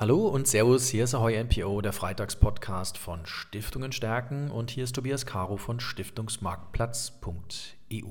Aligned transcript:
Hallo 0.00 0.26
und 0.28 0.48
Servus, 0.48 0.88
hier 0.88 1.04
ist 1.04 1.14
Ahoy 1.14 1.38
NPO, 1.44 1.82
der 1.82 1.92
Freitagspodcast 1.92 2.96
von 2.96 3.26
Stiftungen 3.26 3.92
stärken 3.92 4.50
und 4.50 4.70
hier 4.70 4.84
ist 4.84 4.94
Tobias 4.94 5.26
Caro 5.26 5.58
von 5.58 5.78
Stiftungsmarktplatz.eu. 5.78 8.06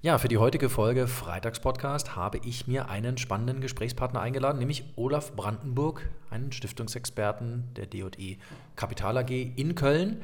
Ja, 0.00 0.16
für 0.16 0.28
die 0.28 0.38
heutige 0.38 0.70
Folge 0.70 1.06
Freitagspodcast 1.06 2.16
habe 2.16 2.40
ich 2.42 2.66
mir 2.66 2.88
einen 2.88 3.18
spannenden 3.18 3.60
Gesprächspartner 3.60 4.22
eingeladen, 4.22 4.60
nämlich 4.60 4.84
Olaf 4.96 5.36
Brandenburg, 5.36 6.08
einen 6.30 6.52
Stiftungsexperten 6.52 7.64
der 7.76 7.84
DE 7.84 8.38
Kapital 8.74 9.18
AG 9.18 9.30
in 9.30 9.74
Köln. 9.74 10.22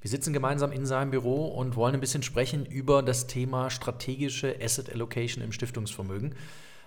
Wir 0.00 0.08
sitzen 0.08 0.32
gemeinsam 0.32 0.72
in 0.72 0.86
seinem 0.86 1.10
Büro 1.10 1.48
und 1.48 1.76
wollen 1.76 1.92
ein 1.92 2.00
bisschen 2.00 2.22
sprechen 2.22 2.64
über 2.64 3.02
das 3.02 3.26
Thema 3.26 3.68
strategische 3.68 4.56
Asset 4.62 4.90
Allocation 4.90 5.44
im 5.44 5.52
Stiftungsvermögen. 5.52 6.34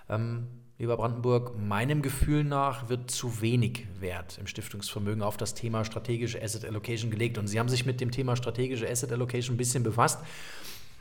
Ähm, 0.10 0.48
lieber 0.80 0.96
Brandenburg, 0.96 1.60
meinem 1.60 2.02
Gefühl 2.02 2.46
nach 2.46 2.88
wird 2.88 3.12
zu 3.12 3.42
wenig 3.42 3.86
Wert 4.00 4.38
im 4.40 4.48
Stiftungsvermögen 4.48 5.22
auf 5.22 5.36
das 5.36 5.54
Thema 5.54 5.84
strategische 5.84 6.42
Asset 6.42 6.64
Allocation 6.64 7.12
gelegt. 7.12 7.38
Und 7.38 7.48
Sie 7.48 7.60
haben 7.60 7.68
sich 7.68 7.86
mit 7.86 8.00
dem 8.00 8.12
Thema 8.12 8.38
strategische 8.38 8.90
Asset 8.90 9.12
Allocation 9.12 9.56
ein 9.56 9.58
bisschen 9.58 9.84
befasst. 9.84 10.20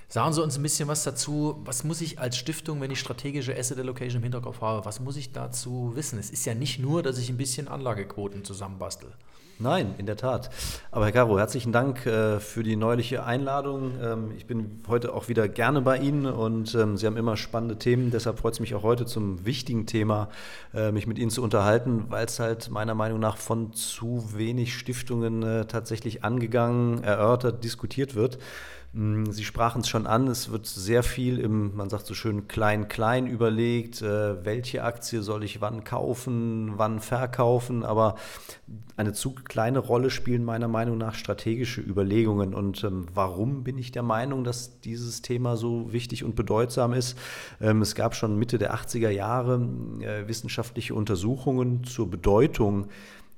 Sagen 0.09 0.33
Sie 0.33 0.43
uns 0.43 0.57
ein 0.57 0.63
bisschen 0.63 0.89
was 0.89 1.05
dazu. 1.05 1.63
Was 1.65 1.85
muss 1.85 2.01
ich 2.01 2.19
als 2.19 2.37
Stiftung, 2.37 2.81
wenn 2.81 2.91
ich 2.91 2.99
strategische 2.99 3.57
Asset 3.57 3.79
Allocation 3.79 4.17
im 4.17 4.25
Hinterkopf 4.25 4.61
habe, 4.61 4.85
was 4.85 4.99
muss 4.99 5.17
ich 5.17 5.33
dazu 5.33 5.93
wissen? 5.95 6.19
Es 6.19 6.31
ist 6.31 6.45
ja 6.45 6.55
nicht 6.55 6.81
nur, 6.81 7.05
dass 7.05 7.19
ich 7.19 7.29
ein 7.31 7.37
bisschen 7.37 7.69
Anlagequoten 7.69 8.45
zusammenbastel. 8.45 9.13
Nein, 9.61 9.97
in 9.99 10.07
der 10.07 10.17
Tat. 10.17 10.51
Aber 10.93 11.07
Herr 11.07 11.13
Caro, 11.13 11.37
herzlichen 11.37 11.73
Dank 11.73 12.07
äh, 12.07 12.39
für 12.39 12.63
die 12.63 12.77
neuliche 12.77 13.25
Einladung. 13.25 13.91
Ähm, 14.01 14.31
ich 14.37 14.47
bin 14.47 14.83
heute 14.87 15.13
auch 15.13 15.29
wieder 15.29 15.49
gerne 15.49 15.81
bei 15.81 15.99
Ihnen 15.99 16.27
und 16.27 16.77
ähm, 16.77 16.97
Sie 16.97 17.07
haben 17.07 17.17
immer 17.17 17.37
spannende 17.37 17.77
Themen. 17.77 18.13
Deshalb 18.13 18.39
freut 18.39 18.53
es 18.53 18.61
mich 18.61 18.77
auch 18.77 18.85
heute 18.85 19.05
zum 19.05 19.45
wichtigen 19.45 19.87
Thema, 19.87 20.29
äh, 20.75 20.93
mich 20.93 21.09
mit 21.09 21.19
Ihnen 21.19 21.31
zu 21.31 21.43
unterhalten, 21.43 22.05
weil 22.09 22.27
es 22.27 22.39
halt 22.39 22.71
meiner 22.71 22.95
Meinung 22.95 23.19
nach 23.19 23.37
von 23.37 23.73
zu 23.73 24.29
wenig 24.33 24.79
Stiftungen 24.79 25.43
äh, 25.43 25.65
tatsächlich 25.65 26.23
angegangen, 26.23 27.03
erörtert, 27.03 27.65
diskutiert 27.65 28.15
wird. 28.15 28.39
Mm, 28.93 29.27
Sie 29.31 29.45
sprachen 29.45 29.83
es 29.83 29.89
schon 29.89 30.07
an, 30.07 30.29
es 30.29 30.51
wird 30.51 30.67
sehr 30.67 31.03
viel 31.03 31.39
im, 31.39 31.77
man 31.77 31.91
sagt 31.91 32.07
so 32.07 32.15
schön, 32.15 32.49
klein-klein 32.49 33.27
überlegt, 33.27 34.01
äh, 34.01 34.45
welche 34.45 34.83
Aktie 34.83 35.23
soll 35.23 35.45
ich 35.45 35.61
wann 35.61 35.85
kaufen, 35.85 36.73
wann 36.77 37.01
verkaufen, 37.01 37.85
aber 37.85 38.17
eine 38.97 39.13
zu 39.13 39.35
kleine 39.35 39.79
Rolle 39.79 40.11
spielen 40.11 40.45
meiner 40.45 40.69
Meinung 40.69 40.97
nach 40.97 41.15
strategische 41.15 41.83
Überlegungen. 41.83 42.55
Und 42.55 42.83
ähm, 42.83 43.07
warum 43.15 43.63
bin 43.63 43.77
ich 43.79 43.93
der 43.93 44.03
Meinung, 44.03 44.43
dass 44.43 44.81
dieses 44.81 45.23
Thema 45.23 45.57
so 45.57 45.93
wichtig 45.93 46.25
und 46.25 46.35
bedeutsam 46.35 46.95
ist? 46.95 47.19
Ähm, 47.61 47.83
es 47.83 47.95
gab 47.95 48.15
schon 48.15 48.39
Mitte 48.39 48.59
der 48.59 48.75
80er 48.75 49.11
Jahre 49.11 49.61
äh, 50.01 50.27
wissenschaftliche 50.27 50.95
Untersuchungen 50.95 51.85
zur 51.85 52.11
Bedeutung 52.11 52.89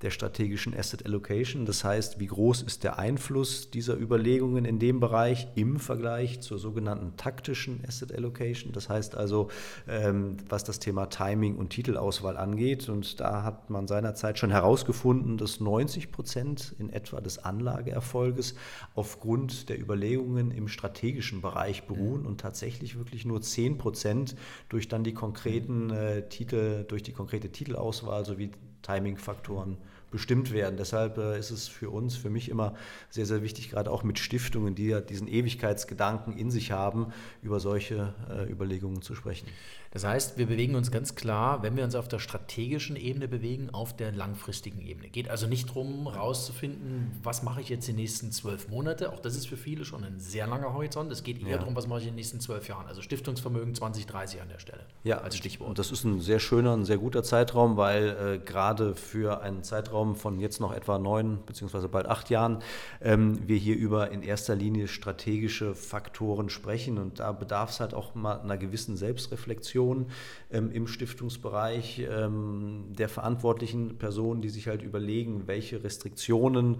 der 0.02 0.10
strategischen 0.10 0.76
Asset 0.76 1.04
Allocation. 1.04 1.66
Das 1.66 1.84
heißt, 1.84 2.18
wie 2.18 2.26
groß 2.26 2.62
ist 2.62 2.84
der 2.84 2.98
Einfluss 2.98 3.70
dieser 3.70 3.98
Überlegungen 3.98 4.64
in 4.64 4.78
dem 4.78 4.98
Bereich 4.98 5.48
im 5.56 5.78
Vergleich 5.78 6.40
zur 6.40 6.58
sogenannten 6.58 7.16
taktischen 7.16 7.84
Asset 7.86 8.14
Allocation. 8.14 8.72
Das 8.72 8.88
heißt 8.88 9.14
also, 9.14 9.48
ähm, 9.86 10.38
was 10.48 10.64
das 10.64 10.78
Thema 10.78 11.06
Timing 11.06 11.56
und 11.56 11.70
Titelauswahl 11.70 12.36
angeht. 12.36 12.88
Und 12.88 13.20
da 13.20 13.42
hat 13.42 13.68
man 13.68 13.86
seinerzeit 13.86 14.38
schon 14.38 14.50
herausgefunden, 14.50 15.36
dass 15.36 15.60
90 15.60 16.10
Prozent 16.12 16.74
in 16.78 16.90
etwa 16.90 17.20
des 17.20 17.38
Anlageerfolges 17.38 18.54
aufgrund 18.94 19.68
der 19.68 19.78
Überlegungen 19.78 20.50
im 20.50 20.68
strategischen 20.68 21.42
Bereich 21.42 21.84
beruhen 21.84 22.24
und 22.24 22.40
tatsächlich 22.40 22.96
wirklich 22.96 23.26
nur 23.26 23.42
10 23.42 23.76
Prozent 23.76 24.34
durch 24.70 24.88
dann 24.88 25.04
die 25.04 25.14
konkreten 25.14 25.90
äh, 25.90 26.28
Titel, 26.28 26.84
durch 26.84 27.02
die 27.02 27.12
konkrete 27.12 27.50
Titelauswahl 27.50 28.24
sowie 28.24 28.50
Timing-Faktoren 28.82 29.76
bestimmt 30.10 30.52
werden. 30.52 30.76
Deshalb 30.76 31.18
äh, 31.18 31.38
ist 31.38 31.50
es 31.50 31.68
für 31.68 31.90
uns, 31.90 32.16
für 32.16 32.30
mich 32.30 32.48
immer 32.48 32.74
sehr, 33.08 33.26
sehr 33.26 33.42
wichtig, 33.42 33.70
gerade 33.70 33.90
auch 33.90 34.02
mit 34.02 34.18
Stiftungen, 34.18 34.74
die 34.74 34.88
ja 34.88 35.00
diesen 35.00 35.28
Ewigkeitsgedanken 35.28 36.36
in 36.36 36.50
sich 36.50 36.72
haben, 36.72 37.12
über 37.42 37.60
solche 37.60 38.14
äh, 38.28 38.50
Überlegungen 38.50 39.02
zu 39.02 39.14
sprechen. 39.14 39.46
Das 39.92 40.04
heißt, 40.04 40.38
wir 40.38 40.46
bewegen 40.46 40.76
uns 40.76 40.92
ganz 40.92 41.16
klar, 41.16 41.64
wenn 41.64 41.76
wir 41.76 41.82
uns 41.82 41.96
auf 41.96 42.06
der 42.06 42.20
strategischen 42.20 42.94
Ebene 42.94 43.26
bewegen, 43.26 43.70
auf 43.70 43.96
der 43.96 44.12
langfristigen 44.12 44.80
Ebene. 44.80 45.08
Geht 45.08 45.28
also 45.28 45.48
nicht 45.48 45.68
darum, 45.68 46.12
herauszufinden, 46.12 47.10
was 47.24 47.42
mache 47.42 47.60
ich 47.60 47.68
jetzt 47.70 47.88
die 47.88 47.92
nächsten 47.92 48.30
zwölf 48.30 48.68
Monate. 48.68 49.12
Auch 49.12 49.18
das 49.18 49.34
ist 49.34 49.48
für 49.48 49.56
viele 49.56 49.84
schon 49.84 50.04
ein 50.04 50.20
sehr 50.20 50.46
langer 50.46 50.74
Horizont. 50.74 51.10
Es 51.10 51.24
geht 51.24 51.42
eher 51.42 51.48
ja. 51.48 51.58
darum, 51.58 51.74
was 51.74 51.88
mache 51.88 52.00
ich 52.00 52.04
in 52.04 52.12
den 52.12 52.16
nächsten 52.16 52.38
zwölf 52.38 52.68
Jahren. 52.68 52.86
Also 52.86 53.02
Stiftungsvermögen 53.02 53.74
2030 53.74 54.40
an 54.40 54.48
der 54.48 54.60
Stelle. 54.60 54.82
Ja, 55.02 55.18
als 55.18 55.36
Stichwort. 55.36 55.70
Und 55.70 55.78
das 55.80 55.90
ist 55.90 56.04
ein 56.04 56.20
sehr 56.20 56.38
schöner, 56.38 56.76
ein 56.76 56.84
sehr 56.84 56.98
guter 56.98 57.24
Zeitraum, 57.24 57.76
weil 57.76 58.08
äh, 58.10 58.38
gerade 58.38 58.94
für 58.94 59.40
einen 59.42 59.64
Zeitraum 59.64 59.99
von 60.14 60.40
jetzt 60.40 60.60
noch 60.60 60.72
etwa 60.72 60.98
neun 60.98 61.38
beziehungsweise 61.46 61.88
bald 61.88 62.06
acht 62.06 62.30
Jahren 62.30 62.58
ähm, 63.00 63.38
wir 63.46 63.56
hier 63.56 63.76
über 63.76 64.10
in 64.10 64.22
erster 64.22 64.54
Linie 64.54 64.88
strategische 64.88 65.74
Faktoren 65.74 66.48
sprechen. 66.50 66.98
Und 66.98 67.20
da 67.20 67.32
bedarf 67.32 67.70
es 67.70 67.80
halt 67.80 67.94
auch 67.94 68.14
mal 68.14 68.40
einer 68.40 68.56
gewissen 68.56 68.96
Selbstreflexion 68.96 70.06
ähm, 70.50 70.70
im 70.72 70.86
Stiftungsbereich 70.86 72.02
ähm, 72.10 72.84
der 72.88 73.08
verantwortlichen 73.08 73.98
Personen, 73.98 74.40
die 74.40 74.48
sich 74.48 74.68
halt 74.68 74.82
überlegen, 74.82 75.46
welche 75.46 75.82
Restriktionen 75.84 76.78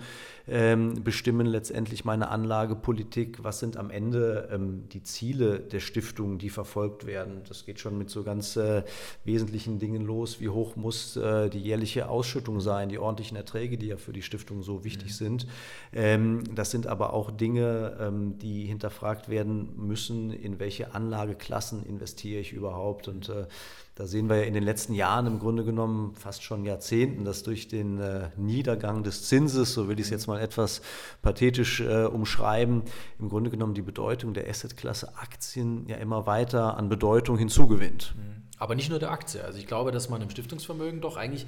ähm, 0.48 1.02
bestimmen 1.04 1.46
letztendlich 1.46 2.04
meine 2.04 2.28
Anlagepolitik, 2.28 3.42
was 3.42 3.60
sind 3.60 3.76
am 3.76 3.90
Ende 3.90 4.48
ähm, 4.52 4.88
die 4.92 5.02
Ziele 5.02 5.60
der 5.60 5.80
Stiftung, 5.80 6.38
die 6.38 6.50
verfolgt 6.50 7.06
werden. 7.06 7.42
Das 7.48 7.64
geht 7.64 7.80
schon 7.80 7.98
mit 7.98 8.10
so 8.10 8.22
ganz 8.22 8.56
äh, 8.56 8.82
wesentlichen 9.24 9.78
Dingen 9.78 10.02
los, 10.02 10.40
wie 10.40 10.48
hoch 10.48 10.76
muss 10.76 11.16
äh, 11.16 11.48
die 11.50 11.60
jährliche 11.60 12.08
Ausschüttung 12.08 12.60
sein, 12.60 12.88
die 12.88 12.98
ordentlichen 13.10 13.36
Erträge, 13.36 13.76
die 13.76 13.86
ja 13.86 13.96
für 13.96 14.12
die 14.12 14.22
Stiftung 14.22 14.62
so 14.62 14.84
wichtig 14.84 15.08
mhm. 15.08 15.14
sind. 15.14 15.46
Ähm, 15.92 16.44
das 16.54 16.70
sind 16.70 16.86
aber 16.86 17.12
auch 17.12 17.30
Dinge, 17.30 17.96
ähm, 18.00 18.38
die 18.38 18.64
hinterfragt 18.66 19.28
werden 19.28 19.74
müssen, 19.76 20.30
in 20.30 20.60
welche 20.60 20.94
Anlageklassen 20.94 21.84
investiere 21.84 22.40
ich 22.40 22.52
überhaupt. 22.52 23.08
Und 23.08 23.28
äh, 23.28 23.46
da 23.96 24.06
sehen 24.06 24.28
wir 24.28 24.36
ja 24.36 24.42
in 24.44 24.54
den 24.54 24.62
letzten 24.62 24.94
Jahren 24.94 25.26
im 25.26 25.40
Grunde 25.40 25.64
genommen 25.64 26.14
fast 26.14 26.44
schon 26.44 26.64
Jahrzehnten, 26.64 27.24
dass 27.24 27.42
durch 27.42 27.66
den 27.66 27.98
äh, 27.98 28.30
Niedergang 28.36 29.02
des 29.02 29.24
Zinses, 29.24 29.74
so 29.74 29.88
will 29.88 29.98
ich 29.98 30.06
es 30.06 30.10
jetzt 30.10 30.28
mal 30.28 30.40
etwas 30.40 30.80
pathetisch 31.20 31.80
äh, 31.80 32.04
umschreiben, 32.04 32.82
im 33.18 33.28
Grunde 33.28 33.50
genommen 33.50 33.74
die 33.74 33.82
Bedeutung 33.82 34.34
der 34.34 34.48
Assetklasse 34.48 35.16
Aktien 35.16 35.86
ja 35.88 35.96
immer 35.96 36.26
weiter 36.26 36.76
an 36.76 36.88
Bedeutung 36.88 37.36
hinzugewinnt. 37.36 38.14
Mhm. 38.16 38.42
Aber 38.60 38.74
nicht 38.74 38.90
nur 38.90 38.98
der 38.98 39.10
Aktie. 39.10 39.42
Also 39.42 39.58
ich 39.58 39.66
glaube, 39.66 39.90
dass 39.90 40.10
man 40.10 40.20
im 40.20 40.28
Stiftungsvermögen 40.28 41.00
doch 41.00 41.16
eigentlich 41.16 41.46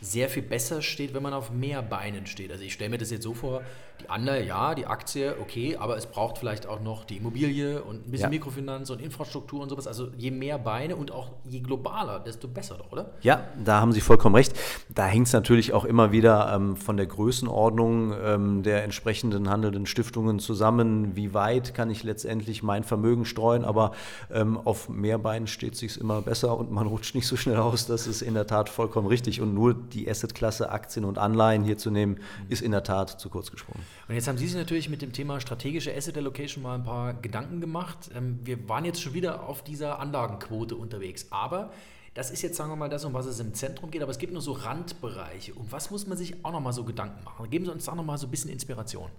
sehr 0.00 0.28
viel 0.28 0.42
besser 0.42 0.82
steht, 0.82 1.14
wenn 1.14 1.22
man 1.22 1.32
auf 1.32 1.50
mehr 1.50 1.82
Beinen 1.82 2.26
steht. 2.26 2.52
Also 2.52 2.64
ich 2.64 2.72
stelle 2.72 2.90
mir 2.90 2.98
das 2.98 3.10
jetzt 3.10 3.22
so 3.22 3.34
vor, 3.34 3.62
die 4.00 4.10
Anleihe, 4.10 4.44
ja, 4.44 4.74
die 4.74 4.86
Aktie, 4.86 5.36
okay, 5.40 5.76
aber 5.76 5.96
es 5.96 6.06
braucht 6.06 6.38
vielleicht 6.38 6.66
auch 6.66 6.80
noch 6.80 7.04
die 7.04 7.16
Immobilie 7.16 7.82
und 7.82 8.06
ein 8.06 8.10
bisschen 8.10 8.32
ja. 8.32 8.38
Mikrofinanz 8.38 8.90
und 8.90 9.00
Infrastruktur 9.00 9.60
und 9.62 9.68
sowas. 9.68 9.86
Also 9.86 10.08
je 10.16 10.30
mehr 10.30 10.58
Beine 10.58 10.96
und 10.96 11.12
auch 11.12 11.30
je 11.44 11.60
globaler, 11.60 12.20
desto 12.20 12.48
besser 12.48 12.76
doch, 12.76 12.92
oder? 12.92 13.10
Ja, 13.22 13.44
da 13.64 13.80
haben 13.80 13.92
Sie 13.92 14.00
vollkommen 14.00 14.34
recht. 14.34 14.52
Da 14.88 15.06
hängt 15.06 15.26
es 15.26 15.32
natürlich 15.32 15.72
auch 15.72 15.84
immer 15.84 16.12
wieder 16.12 16.52
ähm, 16.54 16.76
von 16.76 16.96
der 16.96 17.06
Größenordnung 17.06 18.14
ähm, 18.22 18.62
der 18.62 18.84
entsprechenden 18.84 19.48
handelnden 19.48 19.86
Stiftungen 19.86 20.38
zusammen. 20.38 21.16
Wie 21.16 21.32
weit 21.32 21.74
kann 21.74 21.90
ich 21.90 22.02
letztendlich 22.02 22.62
mein 22.62 22.84
Vermögen 22.84 23.24
streuen? 23.24 23.64
Aber 23.64 23.92
ähm, 24.30 24.58
auf 24.58 24.88
mehr 24.88 25.18
Beinen 25.18 25.46
steht 25.46 25.74
es 25.74 25.80
sich 25.80 26.00
immer 26.00 26.22
besser 26.22 26.56
und 26.56 26.70
man 26.70 26.86
rutscht 26.86 27.14
nicht 27.14 27.26
so 27.26 27.36
schnell 27.36 27.56
aus. 27.56 27.86
Das 27.86 28.06
ist 28.06 28.22
in 28.22 28.34
der 28.34 28.46
Tat 28.46 28.68
vollkommen 28.68 29.06
richtig. 29.06 29.40
Und 29.40 29.54
nur 29.54 29.74
die 29.74 30.08
Assetklasse 30.08 30.70
Aktien 30.70 31.04
und 31.04 31.18
Anleihen 31.18 31.64
hier 31.64 31.78
zu 31.78 31.90
nehmen, 31.90 32.18
ist 32.48 32.62
in 32.62 32.72
der 32.72 32.82
Tat 32.82 33.20
zu 33.20 33.30
kurz 33.30 33.50
gesprungen. 33.50 33.85
Und 34.08 34.14
jetzt 34.14 34.28
haben 34.28 34.38
Sie 34.38 34.46
sich 34.46 34.56
natürlich 34.56 34.88
mit 34.88 35.02
dem 35.02 35.12
Thema 35.12 35.40
strategische 35.40 35.94
Asset 35.94 36.16
Allocation 36.16 36.62
mal 36.62 36.74
ein 36.74 36.84
paar 36.84 37.14
Gedanken 37.14 37.60
gemacht. 37.60 38.10
Ähm, 38.14 38.38
wir 38.44 38.68
waren 38.68 38.84
jetzt 38.84 39.02
schon 39.02 39.14
wieder 39.14 39.48
auf 39.48 39.64
dieser 39.64 39.98
Anlagenquote 39.98 40.76
unterwegs, 40.76 41.26
aber 41.30 41.70
das 42.16 42.30
ist 42.30 42.40
jetzt, 42.40 42.56
sagen 42.56 42.70
wir 42.70 42.76
mal, 42.76 42.88
das, 42.88 43.04
um 43.04 43.12
was 43.12 43.26
es 43.26 43.38
im 43.40 43.52
Zentrum 43.52 43.90
geht, 43.90 44.02
aber 44.02 44.10
es 44.10 44.16
gibt 44.16 44.32
nur 44.32 44.40
so 44.40 44.52
Randbereiche. 44.52 45.52
Um 45.52 45.66
was 45.70 45.90
muss 45.90 46.06
man 46.06 46.16
sich 46.16 46.34
auch 46.44 46.52
nochmal 46.52 46.72
so 46.72 46.82
Gedanken 46.82 47.22
machen? 47.22 47.50
Geben 47.50 47.66
Sie 47.66 47.70
uns 47.70 47.84
da 47.84 47.94
nochmal 47.94 48.16
so 48.16 48.26
ein 48.26 48.30
bisschen 48.30 48.50
Inspiration. 48.50 49.10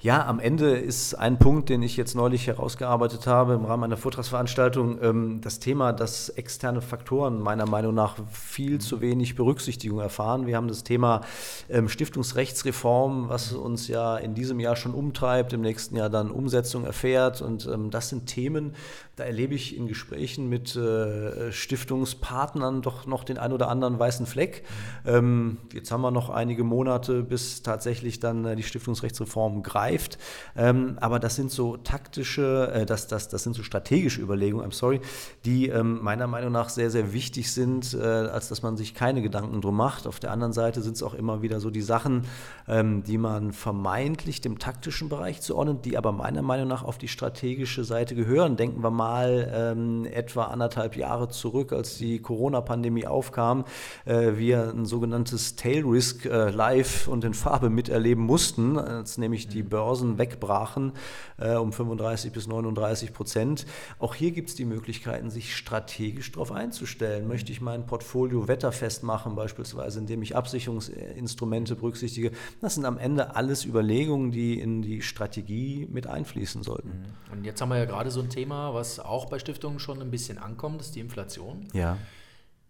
Ja, 0.00 0.26
am 0.26 0.40
Ende 0.40 0.78
ist 0.78 1.12
ein 1.12 1.38
Punkt, 1.38 1.68
den 1.68 1.82
ich 1.82 1.98
jetzt 1.98 2.14
neulich 2.14 2.46
herausgearbeitet 2.46 3.26
habe 3.26 3.52
im 3.52 3.66
Rahmen 3.66 3.84
einer 3.84 3.98
Vortragsveranstaltung, 3.98 5.02
ähm, 5.02 5.40
das 5.42 5.58
Thema, 5.58 5.92
dass 5.92 6.30
externe 6.30 6.80
Faktoren 6.80 7.42
meiner 7.42 7.66
Meinung 7.66 7.94
nach 7.94 8.16
viel 8.32 8.80
zu 8.80 9.02
wenig 9.02 9.34
Berücksichtigung 9.34 9.98
erfahren. 9.98 10.46
Wir 10.46 10.56
haben 10.56 10.68
das 10.68 10.82
Thema 10.82 11.20
ähm, 11.68 11.90
Stiftungsrechtsreform, 11.90 13.28
was 13.28 13.52
uns 13.52 13.86
ja 13.86 14.16
in 14.16 14.32
diesem 14.32 14.60
Jahr 14.60 14.76
schon 14.76 14.94
umtreibt, 14.94 15.52
im 15.52 15.60
nächsten 15.60 15.94
Jahr 15.94 16.08
dann 16.08 16.30
Umsetzung 16.30 16.86
erfährt. 16.86 17.42
Und 17.42 17.66
ähm, 17.66 17.90
das 17.90 18.08
sind 18.08 18.24
Themen, 18.24 18.74
da 19.16 19.24
erlebe 19.24 19.54
ich 19.54 19.76
in 19.76 19.86
Gesprächen 19.86 20.48
mit 20.48 20.74
äh, 20.76 21.52
Stiftungspartnern, 21.52 22.29
Partnern 22.30 22.80
doch 22.80 23.06
noch 23.06 23.24
den 23.24 23.38
ein 23.38 23.52
oder 23.52 23.68
anderen 23.68 23.98
weißen 23.98 24.24
Fleck. 24.24 24.62
Ähm, 25.04 25.58
jetzt 25.72 25.90
haben 25.90 26.00
wir 26.00 26.12
noch 26.12 26.30
einige 26.30 26.62
Monate, 26.62 27.24
bis 27.24 27.62
tatsächlich 27.62 28.20
dann 28.20 28.44
äh, 28.44 28.54
die 28.54 28.62
Stiftungsrechtsreform 28.62 29.64
greift. 29.64 30.16
Ähm, 30.56 30.96
aber 31.00 31.18
das 31.18 31.34
sind 31.34 31.50
so 31.50 31.76
taktische, 31.76 32.70
äh, 32.72 32.86
das, 32.86 33.08
das, 33.08 33.28
das 33.28 33.42
sind 33.42 33.54
so 33.56 33.64
strategische 33.64 34.20
Überlegungen, 34.20 34.64
I'm 34.64 34.72
sorry, 34.72 35.00
die 35.44 35.70
ähm, 35.70 35.98
meiner 36.02 36.28
Meinung 36.28 36.52
nach 36.52 36.68
sehr, 36.68 36.92
sehr 36.92 37.12
wichtig 37.12 37.50
sind, 37.50 37.94
äh, 37.94 38.00
als 38.00 38.48
dass 38.48 38.62
man 38.62 38.76
sich 38.76 38.94
keine 38.94 39.22
Gedanken 39.22 39.60
drum 39.60 39.76
macht. 39.76 40.06
Auf 40.06 40.20
der 40.20 40.30
anderen 40.30 40.52
Seite 40.52 40.82
sind 40.82 40.94
es 40.94 41.02
auch 41.02 41.14
immer 41.14 41.42
wieder 41.42 41.58
so 41.58 41.70
die 41.70 41.82
Sachen, 41.82 42.26
ähm, 42.68 43.02
die 43.02 43.18
man 43.18 43.52
vermeintlich 43.52 44.40
dem 44.40 44.60
taktischen 44.60 45.08
Bereich 45.08 45.40
zuordnet, 45.40 45.84
die 45.84 45.96
aber 45.96 46.12
meiner 46.12 46.42
Meinung 46.42 46.68
nach 46.68 46.84
auf 46.84 46.96
die 46.96 47.08
strategische 47.08 47.82
Seite 47.82 48.14
gehören. 48.14 48.56
Denken 48.56 48.84
wir 48.84 48.92
mal 48.92 49.50
ähm, 49.52 50.04
etwa 50.04 50.44
anderthalb 50.44 50.94
Jahre 50.94 51.28
zurück, 51.28 51.72
als 51.72 51.98
die 51.98 52.19
Corona-Pandemie 52.20 53.06
aufkam, 53.06 53.64
äh, 54.04 54.32
wir 54.36 54.70
ein 54.70 54.84
sogenanntes 54.84 55.56
Tail 55.56 55.84
Risk 55.84 56.26
äh, 56.26 56.50
live 56.50 57.08
und 57.08 57.24
in 57.24 57.34
Farbe 57.34 57.70
miterleben 57.70 58.24
mussten, 58.24 58.78
als 58.78 59.18
nämlich 59.18 59.48
die 59.48 59.62
Börsen 59.62 60.18
wegbrachen 60.18 60.92
äh, 61.38 61.54
um 61.54 61.72
35 61.72 62.32
bis 62.32 62.46
39 62.46 63.12
Prozent. 63.12 63.66
Auch 63.98 64.14
hier 64.14 64.30
gibt 64.30 64.50
es 64.50 64.54
die 64.54 64.64
Möglichkeiten, 64.64 65.30
sich 65.30 65.56
strategisch 65.56 66.32
darauf 66.32 66.52
einzustellen. 66.52 67.26
Möchte 67.26 67.52
ich 67.52 67.60
mein 67.60 67.86
Portfolio 67.86 68.48
wetterfest 68.48 69.02
machen, 69.02 69.34
beispielsweise, 69.34 69.98
indem 69.98 70.22
ich 70.22 70.36
Absicherungsinstrumente 70.36 71.76
berücksichtige? 71.76 72.32
Das 72.60 72.74
sind 72.74 72.84
am 72.84 72.98
Ende 72.98 73.36
alles 73.36 73.64
Überlegungen, 73.64 74.30
die 74.30 74.60
in 74.60 74.82
die 74.82 75.02
Strategie 75.02 75.88
mit 75.90 76.06
einfließen 76.06 76.62
sollten. 76.62 76.88
Mhm. 76.88 77.32
Und 77.32 77.44
jetzt 77.44 77.60
haben 77.60 77.70
wir 77.70 77.78
ja 77.78 77.84
gerade 77.84 78.10
so 78.10 78.20
ein 78.20 78.28
Thema, 78.28 78.74
was 78.74 79.00
auch 79.00 79.26
bei 79.26 79.38
Stiftungen 79.38 79.78
schon 79.78 80.00
ein 80.00 80.10
bisschen 80.10 80.38
ankommt, 80.38 80.80
das 80.80 80.88
ist 80.88 80.96
die 80.96 81.00
Inflation. 81.00 81.68
Ja. 81.72 81.98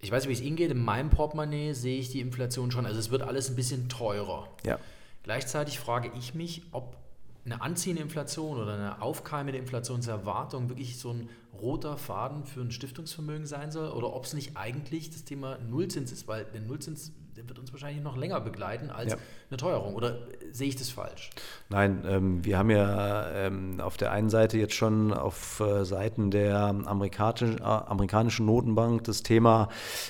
Ich 0.01 0.11
weiß 0.11 0.23
nicht, 0.23 0.31
wie 0.31 0.41
es 0.41 0.47
Ihnen 0.47 0.57
geht. 0.57 0.71
In 0.71 0.83
meinem 0.83 1.11
Portemonnaie 1.11 1.75
sehe 1.75 1.99
ich 1.99 2.11
die 2.11 2.21
Inflation 2.21 2.71
schon. 2.71 2.87
Also 2.87 2.99
es 2.99 3.11
wird 3.11 3.23
alles 3.23 3.51
ein 3.51 3.57
bisschen 3.57 3.89
teurer. 3.89 4.49
Ja. 4.65 4.79
Gleichzeitig 5.23 5.79
frage 5.79 6.11
ich 6.19 6.35
mich, 6.35 6.63
ob 6.73 6.97
eine 7.45 7.61
anziehende 7.63 8.03
Inflation 8.03 8.59
oder 8.59 8.75
eine 8.75 9.03
aufkeimende 9.03 9.59
Inflationserwartung 9.59 10.69
wirklich 10.69 10.99
so 10.99 11.11
ein 11.11 11.29
roter 11.61 11.97
Faden 11.97 12.45
für 12.45 12.61
ein 12.61 12.71
Stiftungsvermögen 12.71 13.47
sein 13.47 13.71
soll 13.71 13.91
oder 13.91 14.15
ob 14.15 14.25
es 14.25 14.35
nicht 14.35 14.57
eigentlich 14.57 15.11
das 15.11 15.25
Thema 15.25 15.59
Nullzins 15.59 16.13
ist, 16.13 16.29
weil 16.29 16.45
der 16.45 16.61
Nullzins 16.61 17.13
der 17.37 17.49
wird 17.49 17.59
uns 17.59 17.73
wahrscheinlich 17.73 18.03
noch 18.03 18.17
länger 18.17 18.41
begleiten 18.41 18.91
als 18.91 19.13
ja. 19.13 19.19
eine 19.51 19.57
Teuerung. 19.57 19.95
Oder 19.95 20.19
sehe 20.51 20.69
ich 20.69 20.77
das 20.77 20.91
falsch? 20.91 21.31
Nein, 21.69 22.05
ähm, 22.07 22.45
wir 22.45 22.59
haben 22.59 22.71
ja 22.71 23.31
ähm, 23.31 23.81
auf 23.81 23.97
der 23.97 24.11
einen 24.11 24.31
Seite 24.31 24.59
jetzt 24.59 24.75
schon 24.75 25.13
auf 25.13 25.61
äh, 25.61 25.85
Seiten 25.85 26.31
der 26.31 26.59
amerikanischen, 26.59 27.59
äh, 27.59 27.63
amerikanischen 27.63 28.47
Notenbank 28.47 29.05
das 29.05 29.23
Thema 29.23 29.69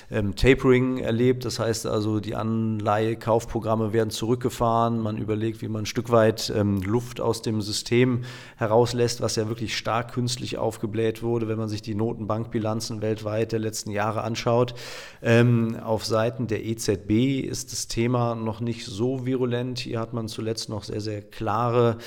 ähm, 0.09 0.35
Tapering 0.35 0.97
erlebt. 0.97 1.45
Das 1.45 1.59
heißt 1.59 1.85
also, 1.85 2.19
die 2.19 2.35
Anleihekaufprogramme 2.35 3.93
werden 3.93 4.09
zurückgefahren. 4.09 4.99
Man 4.99 5.17
überlegt, 5.17 5.61
wie 5.61 5.67
man 5.67 5.83
ein 5.83 5.85
Stück 5.87 6.09
weit 6.09 6.51
ähm, 6.55 6.81
Luft 6.81 7.21
aus 7.21 7.43
dem 7.43 7.61
System 7.61 8.23
herauslässt, 8.57 9.21
was 9.21 9.35
ja 9.35 9.47
wirklich 9.47 9.77
stark 9.77 10.13
künstlich 10.13 10.57
aufgebläht 10.57 11.21
wurde, 11.21 11.47
wenn 11.47 11.57
man 11.57 11.69
sich 11.69 11.83
die 11.83 11.95
Notenbankbilanzen 11.95 13.01
weltweit 13.01 13.51
der 13.51 13.59
letzten 13.59 13.91
Jahre 13.91 14.23
anschaut. 14.23 14.73
Ähm, 15.21 15.77
auf 15.83 16.03
Seiten 16.03 16.47
der 16.47 16.65
EZB 16.65 17.11
ist 17.29 17.71
das 17.71 17.87
Thema 17.87 18.35
noch 18.35 18.59
nicht 18.59 18.85
so 18.85 19.25
virulent. 19.25 19.79
Hier 19.79 19.99
hat 19.99 20.13
man 20.13 20.27
zuletzt 20.27 20.69
noch 20.69 20.83
sehr, 20.83 21.01
sehr 21.01 21.21
klare 21.21 21.97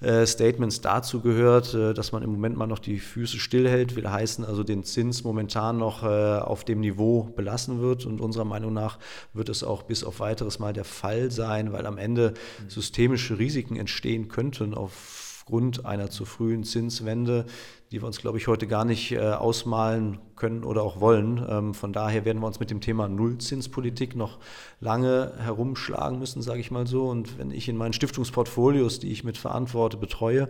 äh, 0.00 0.26
Statements 0.26 0.80
dazu 0.80 1.20
gehört, 1.20 1.74
äh, 1.74 1.94
dass 1.94 2.12
man 2.12 2.22
im 2.22 2.30
Moment 2.30 2.56
mal 2.56 2.66
noch 2.66 2.78
die 2.78 2.98
Füße 2.98 3.38
stillhält, 3.38 3.96
will 3.96 4.10
heißen 4.10 4.44
also 4.44 4.62
den 4.62 4.84
Zins 4.84 5.24
momentan 5.24 5.78
noch 5.78 6.02
äh, 6.02 6.06
auf 6.06 6.64
dem 6.64 6.80
Niveau 6.80 7.24
belassen 7.24 7.80
wird. 7.80 8.06
Und 8.06 8.20
unserer 8.20 8.44
Meinung 8.44 8.72
nach 8.72 8.98
wird 9.32 9.48
es 9.48 9.64
auch 9.64 9.82
bis 9.82 10.04
auf 10.04 10.20
weiteres 10.20 10.58
Mal 10.58 10.72
der 10.72 10.84
Fall 10.84 11.30
sein, 11.30 11.72
weil 11.72 11.86
am 11.86 11.98
Ende 11.98 12.34
systemische 12.68 13.38
Risiken 13.38 13.76
entstehen 13.76 14.28
könnten 14.28 14.74
aufgrund 14.74 15.84
einer 15.84 16.10
zu 16.10 16.24
frühen 16.24 16.64
Zinswende, 16.64 17.46
die 17.94 18.02
wir 18.02 18.08
uns, 18.08 18.18
glaube 18.18 18.38
ich, 18.38 18.48
heute 18.48 18.66
gar 18.66 18.84
nicht 18.84 19.12
äh, 19.12 19.20
ausmalen 19.20 20.18
können 20.34 20.64
oder 20.64 20.82
auch 20.82 20.98
wollen. 20.98 21.44
Ähm, 21.48 21.74
von 21.74 21.92
daher 21.92 22.24
werden 22.24 22.40
wir 22.40 22.46
uns 22.48 22.58
mit 22.58 22.70
dem 22.70 22.80
Thema 22.80 23.08
Nullzinspolitik 23.08 24.16
noch 24.16 24.38
lange 24.80 25.32
herumschlagen 25.38 26.18
müssen, 26.18 26.42
sage 26.42 26.58
ich 26.58 26.72
mal 26.72 26.88
so. 26.88 27.04
Und 27.04 27.38
wenn 27.38 27.52
ich 27.52 27.68
in 27.68 27.76
meinen 27.76 27.92
Stiftungsportfolios, 27.92 28.98
die 28.98 29.12
ich 29.12 29.22
mit 29.22 29.38
verantworte, 29.38 29.96
betreue, 29.96 30.48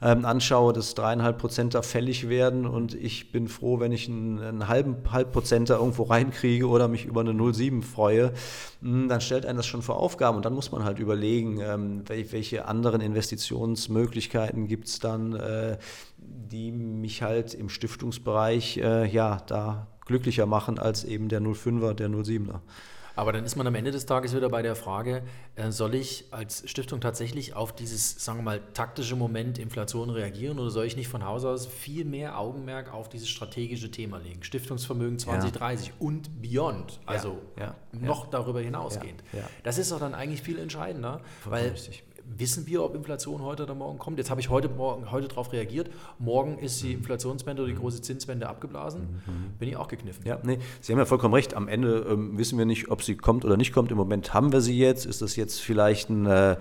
ähm, 0.00 0.24
anschaue, 0.24 0.72
dass 0.72 0.94
dreieinhalb 0.94 1.38
Prozent 1.38 1.74
da 1.74 1.82
fällig 1.82 2.28
werden 2.28 2.66
und 2.66 2.94
ich 2.94 3.32
bin 3.32 3.48
froh, 3.48 3.80
wenn 3.80 3.90
ich 3.90 4.08
einen, 4.08 4.38
einen 4.38 4.68
halben 4.68 4.96
halb 5.10 5.32
Prozenter 5.32 5.78
irgendwo 5.78 6.04
reinkriege 6.04 6.68
oder 6.68 6.88
mich 6.88 7.06
über 7.06 7.22
eine 7.22 7.32
0,7 7.32 7.82
freue, 7.82 8.32
hm, 8.82 9.08
dann 9.08 9.20
stellt 9.20 9.46
einen 9.46 9.56
das 9.56 9.66
schon 9.66 9.82
vor 9.82 9.96
Aufgaben 9.96 10.36
und 10.36 10.44
dann 10.44 10.54
muss 10.54 10.72
man 10.72 10.84
halt 10.84 10.98
überlegen, 10.98 11.60
ähm, 11.60 12.04
welche 12.06 12.66
anderen 12.66 13.00
Investitionsmöglichkeiten 13.00 14.68
gibt 14.68 14.88
es 14.88 14.98
dann, 14.98 15.34
äh, 15.34 15.78
die 16.26 16.72
mich 16.72 17.22
halt 17.22 17.54
im 17.54 17.68
Stiftungsbereich 17.68 18.78
äh, 18.78 19.06
ja 19.06 19.38
da 19.46 19.88
glücklicher 20.06 20.46
machen 20.46 20.78
als 20.78 21.04
eben 21.04 21.28
der 21.28 21.40
05er, 21.40 21.94
der 21.94 22.08
07er. 22.08 22.60
Aber 23.16 23.32
dann 23.32 23.44
ist 23.44 23.54
man 23.54 23.66
am 23.66 23.74
Ende 23.74 23.92
des 23.92 24.06
Tages 24.06 24.34
wieder 24.34 24.48
bei 24.48 24.62
der 24.62 24.74
Frage, 24.74 25.22
äh, 25.54 25.70
soll 25.70 25.94
ich 25.94 26.26
als 26.32 26.68
Stiftung 26.68 27.00
tatsächlich 27.00 27.54
auf 27.54 27.74
dieses, 27.74 28.24
sagen 28.24 28.40
wir 28.40 28.42
mal, 28.42 28.60
taktische 28.74 29.14
Moment 29.14 29.58
Inflation 29.58 30.10
reagieren 30.10 30.58
oder 30.58 30.70
soll 30.70 30.84
ich 30.84 30.96
nicht 30.96 31.08
von 31.08 31.24
Haus 31.24 31.44
aus 31.44 31.66
viel 31.66 32.04
mehr 32.04 32.38
Augenmerk 32.38 32.92
auf 32.92 33.08
dieses 33.08 33.28
strategische 33.28 33.90
Thema 33.90 34.18
legen? 34.18 34.42
Stiftungsvermögen 34.42 35.18
2030 35.18 35.88
ja. 35.88 35.94
und 36.00 36.42
beyond, 36.42 36.98
also 37.06 37.38
ja, 37.56 37.66
ja, 37.66 37.74
noch 37.92 38.30
darüber 38.30 38.60
hinausgehend. 38.60 39.22
Das 39.62 39.78
ist 39.78 39.92
doch 39.92 40.00
dann 40.00 40.14
eigentlich 40.14 40.42
viel 40.42 40.58
entscheidender, 40.58 41.20
weil 41.44 41.68
richtig 41.70 42.02
wissen 42.26 42.66
wir, 42.66 42.82
ob 42.82 42.94
Inflation 42.94 43.42
heute 43.42 43.64
oder 43.64 43.74
morgen 43.74 43.98
kommt. 43.98 44.18
Jetzt 44.18 44.30
habe 44.30 44.40
ich 44.40 44.48
heute, 44.48 44.68
morgen, 44.68 45.10
heute 45.10 45.28
darauf 45.28 45.52
reagiert. 45.52 45.90
Morgen 46.18 46.58
ist 46.58 46.82
die 46.82 46.92
Inflationswende 46.92 47.62
oder 47.62 47.70
die 47.70 47.78
große 47.78 48.02
Zinswende 48.02 48.48
abgeblasen. 48.48 49.02
Mhm. 49.26 49.58
Bin 49.58 49.68
ich 49.68 49.76
auch 49.76 49.88
gekniffen. 49.88 50.26
Ja, 50.26 50.38
nee, 50.42 50.58
Sie 50.80 50.92
haben 50.92 50.98
ja 50.98 51.04
vollkommen 51.04 51.34
recht. 51.34 51.54
Am 51.54 51.68
Ende 51.68 52.06
ähm, 52.08 52.36
wissen 52.38 52.58
wir 52.58 52.64
nicht, 52.64 52.90
ob 52.90 53.02
sie 53.02 53.16
kommt 53.16 53.44
oder 53.44 53.56
nicht 53.56 53.72
kommt. 53.72 53.90
Im 53.90 53.96
Moment 53.96 54.34
haben 54.34 54.52
wir 54.52 54.60
sie 54.60 54.76
jetzt. 54.76 55.06
Ist 55.06 55.22
das 55.22 55.36
jetzt 55.36 55.60
vielleicht 55.60 56.10
ein, 56.10 56.26
äh, 56.26 56.56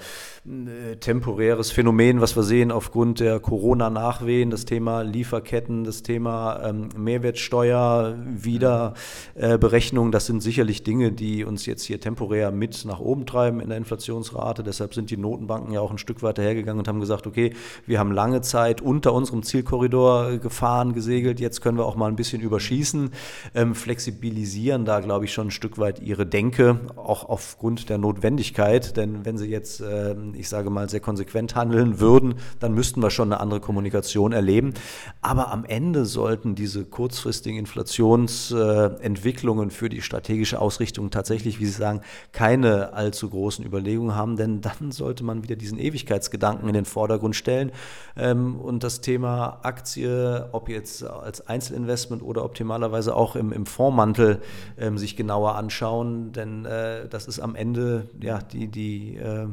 ein 0.45 0.67
äh, 0.67 0.95
temporäres 0.97 1.71
Phänomen, 1.71 2.21
was 2.21 2.35
wir 2.35 2.43
sehen 2.43 2.71
aufgrund 2.71 3.19
der 3.19 3.39
Corona-Nachwehen? 3.39 4.49
Das 4.49 4.65
Thema 4.65 5.01
Lieferketten, 5.01 5.83
das 5.83 6.03
Thema 6.03 6.61
ähm, 6.63 6.89
Mehrwertsteuer, 6.95 8.15
Wiederberechnung. 8.25 10.09
Äh, 10.09 10.11
das 10.11 10.25
sind 10.25 10.41
sicherlich 10.41 10.83
Dinge, 10.83 11.11
die 11.11 11.45
uns 11.45 11.65
jetzt 11.65 11.83
hier 11.83 11.99
temporär 11.99 12.51
mit 12.51 12.85
nach 12.85 12.99
oben 12.99 13.25
treiben 13.25 13.59
in 13.59 13.69
der 13.69 13.77
Inflationsrate. 13.77 14.63
Deshalb 14.63 14.93
sind 14.93 15.09
die 15.09 15.17
Notenbanken 15.17 15.52
Banken 15.53 15.71
ja 15.71 15.81
auch 15.81 15.91
ein 15.91 15.97
Stück 15.97 16.23
weiter 16.23 16.41
hergegangen 16.41 16.79
und 16.79 16.87
haben 16.87 16.99
gesagt, 16.99 17.27
okay, 17.27 17.53
wir 17.85 17.99
haben 17.99 18.11
lange 18.11 18.41
Zeit 18.41 18.81
unter 18.81 19.13
unserem 19.13 19.43
Zielkorridor 19.43 20.37
gefahren, 20.37 20.93
gesegelt, 20.93 21.39
jetzt 21.39 21.61
können 21.61 21.77
wir 21.77 21.85
auch 21.85 21.95
mal 21.95 22.07
ein 22.07 22.15
bisschen 22.15 22.41
überschießen, 22.41 23.11
ähm, 23.53 23.75
flexibilisieren 23.75 24.85
da, 24.85 24.99
glaube 24.99 25.25
ich, 25.25 25.33
schon 25.33 25.47
ein 25.47 25.51
Stück 25.51 25.77
weit 25.77 26.01
ihre 26.01 26.25
Denke, 26.25 26.79
auch 26.95 27.29
aufgrund 27.29 27.89
der 27.89 27.99
Notwendigkeit, 27.99 28.97
denn 28.97 29.25
wenn 29.25 29.37
sie 29.37 29.47
jetzt, 29.47 29.81
äh, 29.81 30.15
ich 30.33 30.49
sage 30.49 30.71
mal, 30.71 30.89
sehr 30.89 31.01
konsequent 31.01 31.55
handeln 31.55 31.99
würden, 31.99 32.35
dann 32.59 32.73
müssten 32.73 33.01
wir 33.01 33.11
schon 33.11 33.31
eine 33.31 33.39
andere 33.39 33.59
Kommunikation 33.59 34.31
erleben. 34.31 34.73
Aber 35.21 35.51
am 35.51 35.65
Ende 35.65 36.05
sollten 36.05 36.55
diese 36.55 36.83
kurzfristigen 36.83 37.59
Inflationsentwicklungen 37.59 39.69
äh, 39.69 39.71
für 39.71 39.89
die 39.89 40.01
strategische 40.01 40.59
Ausrichtung 40.59 41.11
tatsächlich, 41.11 41.59
wie 41.59 41.65
Sie 41.65 41.73
sagen, 41.73 42.01
keine 42.31 42.93
allzu 42.93 43.29
großen 43.29 43.63
Überlegungen 43.63 44.15
haben, 44.15 44.35
denn 44.35 44.61
dann 44.61 44.91
sollte 44.91 45.23
man 45.23 45.42
wieder 45.43 45.55
diesen 45.55 45.79
Ewigkeitsgedanken 45.79 46.67
in 46.67 46.73
den 46.73 46.85
Vordergrund 46.85 47.35
stellen 47.35 47.71
ähm, 48.15 48.59
und 48.59 48.83
das 48.83 49.01
Thema 49.01 49.59
Aktie, 49.63 50.49
ob 50.51 50.69
jetzt 50.69 51.03
als 51.03 51.47
Einzelinvestment 51.47 52.23
oder 52.23 52.43
optimalerweise 52.43 53.15
auch 53.15 53.35
im, 53.35 53.51
im 53.51 53.65
Fondsmantel 53.65 54.41
ähm, 54.77 54.97
sich 54.97 55.15
genauer 55.15 55.55
anschauen, 55.55 56.31
denn 56.31 56.65
äh, 56.65 57.07
das 57.07 57.27
ist 57.27 57.39
am 57.39 57.55
Ende 57.55 58.09
ja 58.21 58.39
die, 58.39 58.67
die 58.67 59.17
äh, 59.17 59.47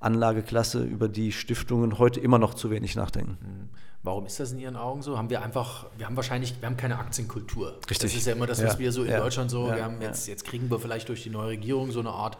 Anlageklasse, 0.00 0.82
über 0.82 1.08
die 1.08 1.32
Stiftungen 1.32 1.98
heute 1.98 2.20
immer 2.20 2.38
noch 2.38 2.54
zu 2.54 2.70
wenig 2.70 2.94
nachdenken. 2.94 3.38
Mhm. 3.40 3.68
Warum 4.04 4.26
ist 4.26 4.38
das 4.38 4.52
in 4.52 4.58
Ihren 4.58 4.76
Augen 4.76 5.00
so? 5.00 5.16
Haben 5.16 5.30
wir 5.30 5.42
einfach, 5.42 5.86
wir 5.96 6.04
haben 6.04 6.14
wahrscheinlich, 6.14 6.54
wir 6.60 6.68
haben 6.68 6.76
keine 6.76 6.98
Aktienkultur. 6.98 7.78
Richtig. 7.88 7.98
Das 8.00 8.14
ist 8.14 8.26
ja 8.26 8.34
immer 8.34 8.46
das, 8.46 8.62
was 8.62 8.74
ja. 8.74 8.78
wir 8.78 8.92
so 8.92 9.02
in 9.02 9.10
ja. 9.10 9.18
Deutschland 9.18 9.50
so, 9.50 9.66
ja. 9.66 9.76
wir 9.76 9.84
haben 9.84 10.02
jetzt, 10.02 10.28
jetzt 10.28 10.44
kriegen 10.44 10.70
wir 10.70 10.78
vielleicht 10.78 11.08
durch 11.08 11.22
die 11.22 11.30
neue 11.30 11.48
Regierung 11.48 11.90
so 11.90 12.00
eine 12.00 12.10
Art 12.10 12.36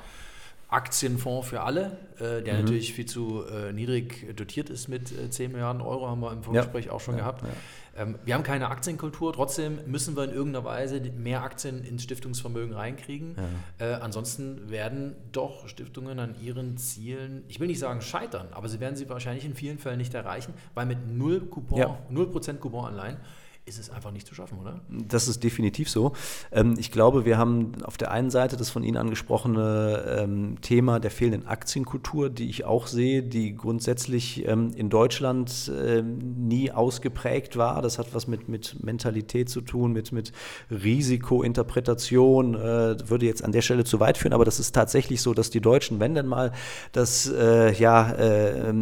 Aktienfonds 0.69 1.49
für 1.49 1.61
alle, 1.61 1.99
äh, 2.17 2.43
der 2.43 2.55
mhm. 2.55 2.61
natürlich 2.61 2.95
viel 2.95 3.07
zu 3.07 3.45
äh, 3.47 3.73
niedrig 3.73 4.35
dotiert 4.37 4.71
ist 4.71 4.89
mit 4.89 5.13
äh, 5.13 5.31
10 5.31 5.53
Milliarden 5.53 5.83
Euro, 5.83 6.09
haben 6.09 6.21
wir 6.21 6.33
im 6.33 6.43
Vorgespräch 6.43 6.87
ja. 6.87 6.93
auch 6.93 7.01
schon 7.01 7.15
ja, 7.15 7.21
gehabt. 7.21 7.43
Ja. 7.43 8.03
Ähm, 8.03 8.19
wir 8.25 8.35
haben 8.35 8.43
keine 8.43 8.69
Aktienkultur, 8.69 9.33
trotzdem 9.33 9.79
müssen 9.87 10.17
wir 10.17 10.25
in 10.25 10.31
irgendeiner 10.31 10.65
Weise 10.65 11.01
mehr 11.01 11.43
Aktien 11.43 11.85
ins 11.85 12.03
Stiftungsvermögen 12.03 12.75
reinkriegen. 12.75 13.37
Äh, 13.79 13.93
ansonsten 13.95 14.71
werden 14.71 15.15
doch 15.33 15.69
Stiftungen 15.69 16.19
an 16.19 16.35
ihren 16.43 16.77
Zielen, 16.77 17.45
ich 17.49 17.61
will 17.61 17.69
nicht 17.69 17.79
sagen 17.79 18.01
scheitern, 18.01 18.49
aber 18.53 18.69
sie 18.69 18.81
werden 18.81 18.97
sie 18.97 19.09
wahrscheinlich 19.09 19.45
in 19.45 19.55
vielen 19.55 19.79
Fällen 19.79 19.99
nicht 19.99 20.15
erreichen, 20.15 20.55
weil 20.75 20.87
mit 20.87 21.07
0 21.07 21.43
Coupon, 21.47 21.97
0% 22.11 22.59
Couponanleihen 22.59 23.17
ist 23.67 23.79
es 23.79 23.89
einfach 23.89 24.11
nicht 24.11 24.27
zu 24.27 24.35
schaffen, 24.35 24.59
oder? 24.59 24.81
Das 24.91 25.27
ist 25.27 25.43
definitiv 25.43 25.89
so. 25.89 26.13
Ähm, 26.53 26.75
ich 26.79 26.91
glaube, 26.91 27.25
wir 27.25 27.39
haben 27.39 27.73
auf 27.85 27.97
der 27.97 28.11
einen 28.11 28.31
Seite 28.31 28.57
das 28.57 28.69
von 28.69 28.83
Ihnen 28.83 28.99
angesprochene 28.99 30.19
ähm, 30.19 30.61
Thema 30.61 31.01
der 31.01 31.11
fehlenden 31.11 31.47
Aktienkultur, 31.49 32.29
die 32.29 32.51
ich 32.51 32.65
auch 32.65 32.87
sehe, 32.87 33.23
die 33.23 33.57
grundsätzlich 33.57 34.47
ähm, 34.47 34.73
in 34.77 34.91
Deutschland 34.91 35.71
nie 35.75 36.71
ausgeprägt 36.71 37.57
war. 37.57 37.81
Das 37.81 37.99
hat 37.99 38.15
was 38.15 38.27
mit, 38.27 38.49
mit 38.49 38.83
Mentalität 38.83 39.49
zu 39.49 39.61
tun, 39.61 39.93
mit, 39.93 40.13
mit 40.13 40.33
Risikointerpretation. 40.71 42.55
Äh, 42.55 43.09
würde 43.09 43.27
jetzt 43.27 43.45
an 43.45 43.53
der 43.53 43.63
Stelle 43.63 43.85
zu 43.85 44.01
weit 44.01 44.19
führen, 44.19 44.33
aber 44.33 44.45
das 44.45 44.61
ist 44.61 44.73
tatsächlich 44.73 45.23
so, 45.23 45.35
dass 45.35 45.51
die 45.51 45.61
Deutschen, 45.61 46.01
wenn 46.01 46.15
denn 46.15 46.27
mal 46.27 46.53
das, 46.93 47.31
äh, 47.31 47.73
ja, 47.73 48.13
äh, 48.13 48.75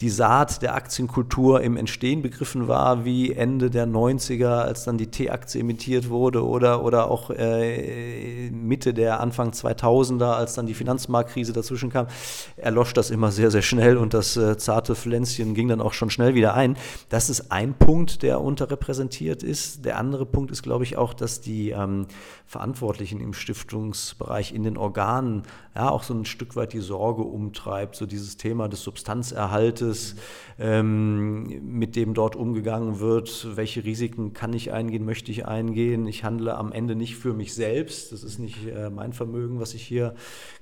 die 0.00 0.10
Saat 0.10 0.62
der 0.62 0.74
Aktienkultur 0.74 1.60
im 1.60 1.76
Entstehen 1.76 2.22
begriffen 2.22 2.68
war, 2.68 3.04
wie 3.04 3.32
Ende 3.32 3.70
der 3.70 3.86
90er, 4.18 4.62
als 4.62 4.84
dann 4.84 4.98
die 4.98 5.08
T-Aktie 5.08 5.60
emittiert 5.60 6.08
wurde 6.08 6.44
oder, 6.44 6.82
oder 6.82 7.10
auch 7.10 7.30
äh, 7.30 8.50
Mitte 8.50 8.94
der 8.94 9.20
Anfang 9.20 9.50
2000er, 9.50 10.32
als 10.32 10.54
dann 10.54 10.66
die 10.66 10.74
Finanzmarktkrise 10.74 11.52
dazwischen 11.52 11.90
kam, 11.90 12.06
erlosch 12.56 12.92
das 12.92 13.10
immer 13.10 13.32
sehr, 13.32 13.50
sehr 13.50 13.62
schnell 13.62 13.96
und 13.96 14.14
das 14.14 14.36
äh, 14.36 14.56
zarte 14.56 14.94
Pflänzchen 14.94 15.54
ging 15.54 15.68
dann 15.68 15.80
auch 15.80 15.92
schon 15.92 16.10
schnell 16.10 16.34
wieder 16.34 16.54
ein. 16.54 16.76
Das 17.08 17.30
ist 17.30 17.52
ein 17.52 17.74
Punkt, 17.74 18.22
der 18.22 18.40
unterrepräsentiert 18.40 19.42
ist. 19.42 19.84
Der 19.84 19.98
andere 19.98 20.26
Punkt 20.26 20.50
ist, 20.50 20.62
glaube 20.62 20.84
ich, 20.84 20.96
auch, 20.96 21.14
dass 21.14 21.40
die 21.40 21.70
ähm, 21.70 22.06
Verantwortlichen 22.46 23.20
im 23.20 23.32
Stiftungsbereich 23.32 24.54
in 24.54 24.62
den 24.62 24.76
Organen 24.76 25.42
ja 25.74 25.90
auch 25.90 26.04
so 26.04 26.14
ein 26.14 26.24
Stück 26.24 26.54
weit 26.56 26.72
die 26.72 26.80
Sorge 26.80 27.22
umtreibt, 27.22 27.96
so 27.96 28.06
dieses 28.06 28.36
Thema 28.36 28.68
des 28.68 28.82
Substanzerhaltes, 28.82 30.14
ähm, 30.58 31.60
mit 31.62 31.96
dem 31.96 32.14
dort 32.14 32.36
umgegangen 32.36 33.00
wird, 33.00 33.56
welche 33.56 33.84
Risiken 33.84 34.05
kann 34.08 34.52
ich 34.52 34.72
eingehen, 34.72 35.04
möchte 35.04 35.30
ich 35.30 35.46
eingehen. 35.46 36.06
Ich 36.06 36.24
handle 36.24 36.56
am 36.56 36.72
Ende 36.72 36.94
nicht 36.94 37.16
für 37.16 37.34
mich 37.34 37.54
selbst, 37.54 38.12
das 38.12 38.22
ist 38.22 38.38
nicht 38.38 38.66
äh, 38.66 38.90
mein 38.90 39.12
Vermögen, 39.12 39.60
was 39.60 39.74
ich 39.74 39.82
hier 39.82 40.14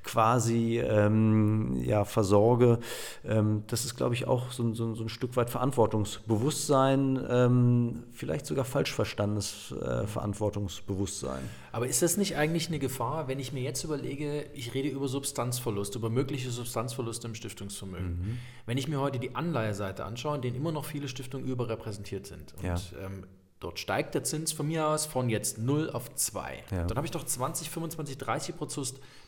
quasi 0.02 0.78
ähm, 0.80 1.76
ja, 1.84 2.04
versorge. 2.04 2.78
Ähm, 3.24 3.64
das 3.66 3.84
ist, 3.84 3.96
glaube 3.96 4.14
ich, 4.14 4.26
auch 4.26 4.52
so, 4.52 4.72
so, 4.74 4.94
so, 4.94 5.02
ein 5.02 5.08
Stück 5.08 5.36
weit 5.36 5.50
Verantwortungsbewusstsein, 5.50 7.24
ähm, 7.28 8.04
vielleicht 8.12 8.46
sogar 8.46 8.64
falsch 8.64 8.92
verstandenes 8.92 9.72
äh, 9.72 10.06
Verantwortungsbewusstsein. 10.06 11.42
Aber 11.72 11.88
ist 11.88 12.02
das 12.02 12.16
nicht 12.16 12.36
eigentlich 12.36 12.68
eine 12.68 12.78
Gefahr, 12.78 13.26
wenn 13.26 13.40
ich 13.40 13.52
mir 13.52 13.62
jetzt 13.62 13.82
überlege, 13.82 14.46
ich 14.54 14.74
rede 14.74 14.88
über 14.88 15.08
Substanzverlust, 15.08 15.96
über 15.96 16.10
mögliche 16.10 16.50
Substanzverluste 16.50 17.26
im 17.26 17.34
Stiftungsvermögen. 17.34 18.10
Mhm. 18.10 18.38
Wenn 18.66 18.78
ich 18.78 18.86
mir 18.86 19.00
heute 19.00 19.18
die 19.18 19.34
Anleiheseite 19.34 20.04
anschaue, 20.04 20.36
in 20.36 20.42
denen 20.42 20.56
immer 20.56 20.70
noch 20.70 20.84
viele 20.84 21.08
Stiftungen 21.08 21.48
überrepräsentiert 21.48 22.26
sind 22.26 22.54
und 22.54 22.64
ja. 22.64 22.76
ähm, 23.04 23.24
dort 23.64 23.78
steigt 23.78 24.14
der 24.14 24.22
Zins 24.24 24.52
von 24.52 24.68
mir 24.68 24.86
aus 24.86 25.06
von 25.06 25.28
jetzt 25.28 25.58
0 25.58 25.90
auf 25.90 26.14
2, 26.14 26.64
ja. 26.70 26.84
dann 26.84 26.96
habe 26.96 27.06
ich 27.06 27.10
doch 27.10 27.24
20, 27.24 27.70
25, 27.70 28.18
30 28.18 28.54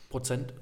Prozent 0.09 0.53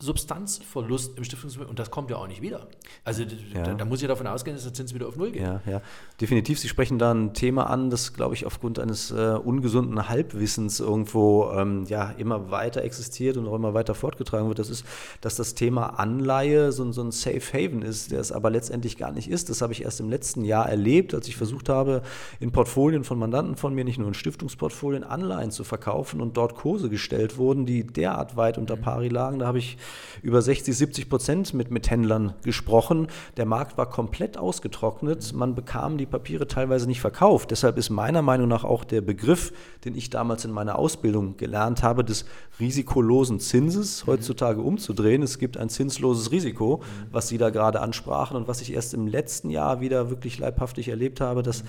Substanzverlust 0.00 1.18
im 1.18 1.24
Stiftungsvermögen 1.24 1.70
und 1.70 1.80
das 1.80 1.90
kommt 1.90 2.08
ja 2.10 2.16
auch 2.18 2.28
nicht 2.28 2.40
wieder. 2.40 2.68
Also 3.02 3.24
ja. 3.24 3.64
da, 3.64 3.74
da, 3.74 3.84
muss 3.84 4.00
ich 4.00 4.06
davon 4.06 4.28
ausgehen, 4.28 4.54
dass 4.56 4.62
der 4.62 4.72
Zins 4.72 4.94
wieder 4.94 5.08
auf 5.08 5.16
Null 5.16 5.32
geht. 5.32 5.42
Ja, 5.42 5.60
ja. 5.66 5.82
Definitiv. 6.20 6.60
Sie 6.60 6.68
sprechen 6.68 7.00
da 7.00 7.12
ein 7.12 7.34
Thema 7.34 7.68
an, 7.68 7.90
das, 7.90 8.12
glaube 8.12 8.36
ich, 8.36 8.46
aufgrund 8.46 8.78
eines 8.78 9.10
äh, 9.10 9.34
ungesunden 9.42 10.08
Halbwissens 10.08 10.78
irgendwo 10.78 11.50
ähm, 11.50 11.84
ja, 11.88 12.10
immer 12.12 12.52
weiter 12.52 12.84
existiert 12.84 13.36
und 13.36 13.48
auch 13.48 13.56
immer 13.56 13.74
weiter 13.74 13.96
fortgetragen 13.96 14.46
wird. 14.46 14.60
Das 14.60 14.70
ist, 14.70 14.86
dass 15.20 15.34
das 15.34 15.54
Thema 15.54 15.98
Anleihe 15.98 16.70
so, 16.70 16.92
so 16.92 17.02
ein 17.02 17.10
Safe 17.10 17.40
Haven 17.52 17.82
ist, 17.82 18.12
der 18.12 18.20
es 18.20 18.30
aber 18.30 18.50
letztendlich 18.50 18.98
gar 18.98 19.10
nicht 19.10 19.28
ist. 19.28 19.50
Das 19.50 19.62
habe 19.62 19.72
ich 19.72 19.82
erst 19.82 19.98
im 19.98 20.08
letzten 20.08 20.44
Jahr 20.44 20.68
erlebt, 20.68 21.12
als 21.12 21.26
ich 21.26 21.34
versucht 21.34 21.68
habe, 21.68 22.02
in 22.38 22.52
Portfolien 22.52 23.02
von 23.02 23.18
Mandanten 23.18 23.56
von 23.56 23.74
mir, 23.74 23.84
nicht 23.84 23.98
nur 23.98 24.06
in 24.06 24.14
Stiftungsportfolien, 24.14 25.02
Anleihen 25.02 25.50
zu 25.50 25.64
verkaufen 25.64 26.20
und 26.20 26.36
dort 26.36 26.54
Kurse 26.54 26.88
gestellt 26.88 27.36
wurden, 27.36 27.66
die 27.66 27.84
derart 27.84 28.36
weit 28.36 28.58
unter 28.58 28.76
mhm. 28.76 28.82
Pari 28.82 29.08
lagen. 29.08 29.40
Da 29.40 29.48
habe 29.48 29.58
ich 29.58 29.76
über 30.22 30.42
60, 30.42 30.76
70 30.76 31.08
Prozent 31.08 31.54
mit, 31.54 31.70
mit 31.70 31.90
Händlern 31.90 32.34
gesprochen. 32.42 33.08
Der 33.36 33.46
Markt 33.46 33.78
war 33.78 33.88
komplett 33.88 34.36
ausgetrocknet. 34.36 35.32
Man 35.32 35.54
bekam 35.54 35.98
die 35.98 36.06
Papiere 36.06 36.46
teilweise 36.46 36.86
nicht 36.86 37.00
verkauft. 37.00 37.50
Deshalb 37.50 37.78
ist 37.78 37.90
meiner 37.90 38.22
Meinung 38.22 38.48
nach 38.48 38.64
auch 38.64 38.84
der 38.84 39.00
Begriff, 39.00 39.52
den 39.84 39.94
ich 39.94 40.10
damals 40.10 40.44
in 40.44 40.50
meiner 40.50 40.78
Ausbildung 40.78 41.36
gelernt 41.36 41.82
habe, 41.82 42.04
des 42.04 42.24
risikolosen 42.60 43.40
Zinses 43.40 44.06
heutzutage 44.06 44.60
umzudrehen. 44.60 45.22
Es 45.22 45.38
gibt 45.38 45.56
ein 45.56 45.68
zinsloses 45.68 46.32
Risiko, 46.32 46.82
was 47.10 47.28
Sie 47.28 47.38
da 47.38 47.50
gerade 47.50 47.80
ansprachen 47.80 48.36
und 48.36 48.48
was 48.48 48.60
ich 48.60 48.72
erst 48.72 48.94
im 48.94 49.06
letzten 49.06 49.50
Jahr 49.50 49.80
wieder 49.80 50.10
wirklich 50.10 50.38
leibhaftig 50.38 50.88
erlebt 50.88 51.20
habe, 51.20 51.42
dass 51.42 51.64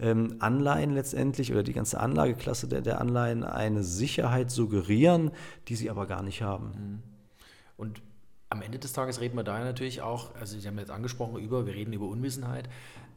ähm, 0.00 0.36
Anleihen 0.40 0.94
letztendlich 0.94 1.52
oder 1.52 1.62
die 1.62 1.72
ganze 1.72 2.00
Anlageklasse 2.00 2.68
der, 2.68 2.80
der 2.80 3.00
Anleihen 3.00 3.44
eine 3.44 3.84
Sicherheit 3.84 4.50
suggerieren, 4.50 5.30
die 5.68 5.76
sie 5.76 5.90
aber 5.90 6.06
gar 6.06 6.22
nicht 6.22 6.42
haben. 6.42 7.02
Und 7.82 8.00
am 8.48 8.62
Ende 8.62 8.78
des 8.78 8.92
Tages 8.92 9.20
reden 9.20 9.36
wir 9.36 9.42
da 9.42 9.58
natürlich 9.58 10.02
auch, 10.02 10.36
also 10.36 10.56
Sie 10.56 10.68
haben 10.68 10.78
jetzt 10.78 10.92
angesprochen 10.92 11.42
über, 11.42 11.66
wir 11.66 11.74
reden 11.74 11.92
über 11.92 12.06
Unwissenheit. 12.06 12.68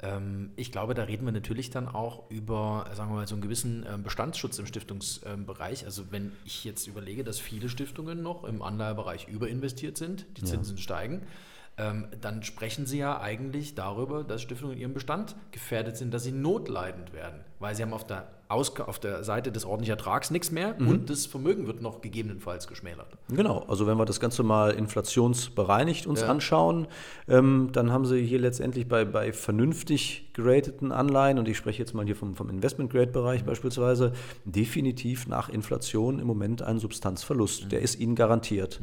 Ähm, 0.01 0.53
ich 0.55 0.71
glaube, 0.71 0.95
da 0.95 1.03
reden 1.03 1.23
wir 1.23 1.31
natürlich 1.31 1.69
dann 1.69 1.87
auch 1.87 2.31
über, 2.31 2.89
sagen 2.95 3.11
wir 3.11 3.17
mal, 3.17 3.27
so 3.27 3.35
einen 3.35 3.43
gewissen 3.43 3.85
ähm, 3.87 4.01
Bestandsschutz 4.01 4.57
im 4.57 4.65
Stiftungsbereich. 4.65 5.85
Also 5.85 6.11
wenn 6.11 6.31
ich 6.45 6.63
jetzt 6.63 6.87
überlege, 6.87 7.23
dass 7.23 7.39
viele 7.39 7.69
Stiftungen 7.69 8.23
noch 8.23 8.43
im 8.43 8.63
Anleihebereich 8.63 9.27
überinvestiert 9.27 9.97
sind, 9.97 10.25
die 10.37 10.43
Zinsen 10.43 10.77
ja. 10.77 10.81
steigen, 10.81 11.27
ähm, 11.77 12.07
dann 12.21 12.43
sprechen 12.43 12.85
Sie 12.85 12.99
ja 12.99 13.19
eigentlich 13.19 13.75
darüber, 13.75 14.23
dass 14.23 14.41
Stiftungen 14.41 14.75
in 14.75 14.81
ihrem 14.81 14.93
Bestand 14.93 15.35
gefährdet 15.51 15.97
sind, 15.97 16.13
dass 16.13 16.23
sie 16.23 16.31
notleidend 16.31 17.13
werden, 17.13 17.41
weil 17.59 17.75
sie 17.75 17.83
haben 17.83 17.93
auf 17.93 18.07
der, 18.07 18.27
Aus 18.47 18.79
auf 18.79 18.99
der 18.99 19.23
Seite 19.23 19.51
des 19.51 19.65
ordentlichen 19.65 19.97
Ertrags 19.97 20.31
nichts 20.31 20.51
mehr 20.51 20.75
mhm. 20.77 20.87
und 20.87 21.09
das 21.09 21.25
Vermögen 21.25 21.67
wird 21.67 21.81
noch 21.81 22.01
gegebenenfalls 22.01 22.67
geschmälert. 22.67 23.07
Genau, 23.27 23.65
also 23.67 23.87
wenn 23.87 23.97
wir 23.97 24.05
das 24.05 24.19
Ganze 24.19 24.43
mal 24.43 24.71
inflationsbereinigt 24.71 26.07
uns 26.07 26.21
ja. 26.21 26.27
anschauen, 26.27 26.87
ähm, 27.27 27.69
dann 27.73 27.91
haben 27.91 28.05
Sie 28.05 28.23
hier 28.23 28.39
letztendlich 28.39 28.87
bei, 28.87 29.03
bei 29.03 29.33
vernünftig 29.33 30.31
gerateten 30.33 30.91
Anleihen, 30.91 31.39
und 31.39 31.49
ich 31.49 31.57
spreche 31.57 31.79
jetzt 31.79 31.93
mal 31.93 32.05
hier 32.05 32.15
vom, 32.15 32.35
vom 32.35 32.49
Investment-Grade-Bereich 32.49 33.41
mhm. 33.41 33.47
beispielsweise, 33.47 34.13
definitiv 34.45 35.27
nach 35.27 35.49
Inflation 35.49 36.19
im 36.19 36.27
Moment 36.27 36.61
einen 36.61 36.79
Substanzverlust. 36.79 37.65
Mhm. 37.65 37.69
Der 37.69 37.81
ist 37.81 37.99
Ihnen 37.99 38.15
garantiert. 38.15 38.79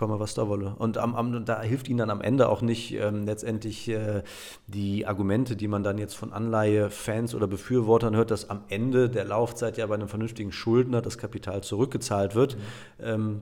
Komme, 0.00 0.18
was 0.18 0.32
da 0.32 0.48
wolle. 0.48 0.74
Und 0.78 0.96
am, 0.96 1.14
am, 1.14 1.44
da 1.44 1.60
hilft 1.60 1.86
ihnen 1.90 1.98
dann 1.98 2.08
am 2.08 2.22
Ende 2.22 2.48
auch 2.48 2.62
nicht 2.62 2.94
ähm, 2.94 3.26
letztendlich 3.26 3.86
äh, 3.90 4.22
die 4.66 5.06
Argumente, 5.06 5.56
die 5.56 5.68
man 5.68 5.82
dann 5.82 5.98
jetzt 5.98 6.14
von 6.14 6.32
Anleihe-Fans 6.32 7.34
oder 7.34 7.46
Befürwortern 7.46 8.16
hört, 8.16 8.30
dass 8.30 8.48
am 8.48 8.64
Ende 8.70 9.10
der 9.10 9.26
Laufzeit 9.26 9.76
ja 9.76 9.86
bei 9.86 9.96
einem 9.96 10.08
vernünftigen 10.08 10.52
Schuldner 10.52 11.02
das 11.02 11.18
Kapital 11.18 11.62
zurückgezahlt 11.62 12.34
wird. 12.34 12.56
Mhm. 12.56 13.04
Ähm, 13.04 13.40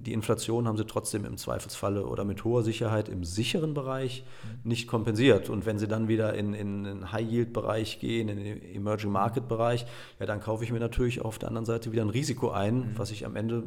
die 0.00 0.12
Inflation 0.12 0.66
haben 0.66 0.76
sie 0.76 0.86
trotzdem 0.86 1.24
im 1.24 1.36
Zweifelsfalle 1.36 2.04
oder 2.04 2.24
mit 2.24 2.42
hoher 2.42 2.64
Sicherheit 2.64 3.08
im 3.08 3.22
sicheren 3.22 3.72
Bereich 3.72 4.24
mhm. 4.64 4.70
nicht 4.70 4.88
kompensiert. 4.88 5.50
Und 5.50 5.66
wenn 5.66 5.78
sie 5.78 5.86
dann 5.86 6.08
wieder 6.08 6.34
in, 6.34 6.52
in 6.52 6.82
den 6.82 7.12
High-Yield-Bereich 7.12 8.00
gehen, 8.00 8.28
in 8.28 8.38
den 8.38 8.60
Emerging-Market-Bereich, 8.74 9.86
ja, 10.18 10.26
dann 10.26 10.40
kaufe 10.40 10.64
ich 10.64 10.72
mir 10.72 10.80
natürlich 10.80 11.20
auf 11.24 11.38
der 11.38 11.48
anderen 11.48 11.64
Seite 11.64 11.92
wieder 11.92 12.02
ein 12.02 12.10
Risiko 12.10 12.50
ein, 12.50 12.78
mhm. 12.78 12.90
was 12.96 13.12
ich 13.12 13.24
am 13.24 13.36
Ende 13.36 13.62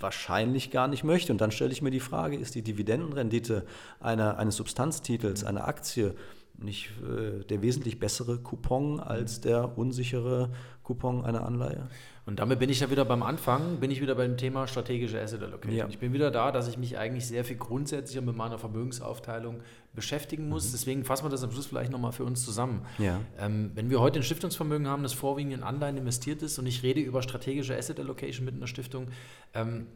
wahrscheinlich 0.00 0.70
gar 0.70 0.88
nicht 0.88 1.04
möchte. 1.04 1.32
Und 1.32 1.40
dann 1.40 1.50
stelle 1.50 1.72
ich 1.72 1.82
mir 1.82 1.90
die 1.90 2.00
Frage, 2.00 2.36
ist 2.36 2.54
die 2.54 2.62
Dividendenrendite 2.62 3.64
einer, 4.00 4.38
eines 4.38 4.56
Substanztitels, 4.56 5.44
einer 5.44 5.66
Aktie, 5.68 6.14
nicht 6.58 6.90
äh, 7.02 7.44
der 7.44 7.62
wesentlich 7.62 7.98
bessere 7.98 8.38
Coupon 8.38 9.00
als 9.00 9.40
der 9.40 9.76
unsichere 9.76 10.50
Coupon 10.86 11.24
einer 11.24 11.44
Anleihe? 11.44 11.88
Und 12.26 12.38
damit 12.38 12.58
bin 12.60 12.70
ich 12.70 12.80
ja 12.80 12.90
wieder 12.90 13.04
beim 13.04 13.22
Anfang, 13.22 13.78
bin 13.80 13.90
ich 13.90 14.00
wieder 14.00 14.14
beim 14.14 14.36
Thema 14.36 14.66
strategische 14.66 15.20
Asset 15.20 15.42
Allocation. 15.42 15.76
Ja. 15.76 15.88
Ich 15.88 15.98
bin 15.98 16.12
wieder 16.12 16.30
da, 16.30 16.52
dass 16.52 16.68
ich 16.68 16.78
mich 16.78 16.96
eigentlich 16.96 17.26
sehr 17.26 17.44
viel 17.44 17.56
grundsätzlicher 17.56 18.22
mit 18.22 18.36
meiner 18.36 18.58
Vermögensaufteilung 18.58 19.60
beschäftigen 19.94 20.48
muss. 20.48 20.68
Mhm. 20.68 20.72
Deswegen 20.72 21.04
fassen 21.04 21.24
wir 21.24 21.30
das 21.30 21.42
am 21.42 21.50
Schluss 21.50 21.66
vielleicht 21.66 21.90
nochmal 21.90 22.12
für 22.12 22.24
uns 22.24 22.44
zusammen. 22.44 22.82
Ja. 22.98 23.20
Ähm, 23.38 23.72
wenn 23.74 23.90
wir 23.90 24.00
heute 24.00 24.20
ein 24.20 24.22
Stiftungsvermögen 24.22 24.86
haben, 24.86 25.02
das 25.02 25.12
vorwiegend 25.12 25.54
in 25.54 25.62
Anleihen 25.62 25.96
investiert 25.96 26.42
ist 26.42 26.58
und 26.58 26.66
ich 26.66 26.82
rede 26.82 27.00
über 27.00 27.22
strategische 27.22 27.76
Asset 27.76 27.98
Allocation 27.98 28.44
mit 28.44 28.54
einer 28.54 28.68
Stiftung, 28.68 29.08
ähm, 29.54 29.86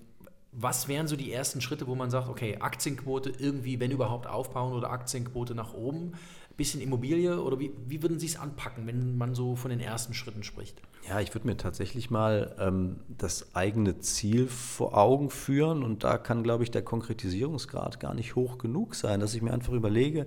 was 0.53 0.89
wären 0.89 1.07
so 1.07 1.15
die 1.15 1.33
ersten 1.33 1.61
Schritte, 1.61 1.87
wo 1.87 1.95
man 1.95 2.11
sagt, 2.11 2.29
okay, 2.29 2.57
Aktienquote 2.59 3.33
irgendwie, 3.39 3.79
wenn 3.79 3.93
überhaupt, 3.93 4.27
aufbauen 4.27 4.73
oder 4.73 4.91
Aktienquote 4.91 5.55
nach 5.55 5.75
oben? 5.75 6.15
Bisschen 6.57 6.81
Immobilie 6.81 7.41
oder 7.41 7.59
wie, 7.59 7.73
wie 7.87 8.03
würden 8.03 8.19
Sie 8.19 8.27
es 8.27 8.37
anpacken, 8.37 8.87
wenn 8.87 9.17
man 9.17 9.35
so 9.35 9.57
von 9.57 9.71
den 9.71 9.81
ersten 9.81 10.15
Schritten 10.15 10.43
spricht? 10.43 10.83
Ja, 11.09 11.19
ich 11.19 11.35
würde 11.35 11.47
mir 11.47 11.57
tatsächlich 11.57 12.11
mal 12.11 12.55
ähm, 12.61 12.97
das 13.17 13.55
eigene 13.57 13.99
Ziel 14.01 14.47
vor 14.47 14.97
Augen 14.97 15.31
führen 15.31 15.83
und 15.83 16.05
da 16.05 16.19
kann, 16.19 16.43
glaube 16.43 16.63
ich, 16.63 16.71
der 16.71 16.83
Konkretisierungsgrad 16.83 17.99
gar 17.99 18.15
nicht 18.15 18.37
hoch 18.37 18.59
genug 18.59 18.95
sein, 18.95 19.19
dass 19.19 19.35
ich 19.35 19.41
mir 19.41 19.53
einfach 19.53 19.73
überlege, 19.73 20.27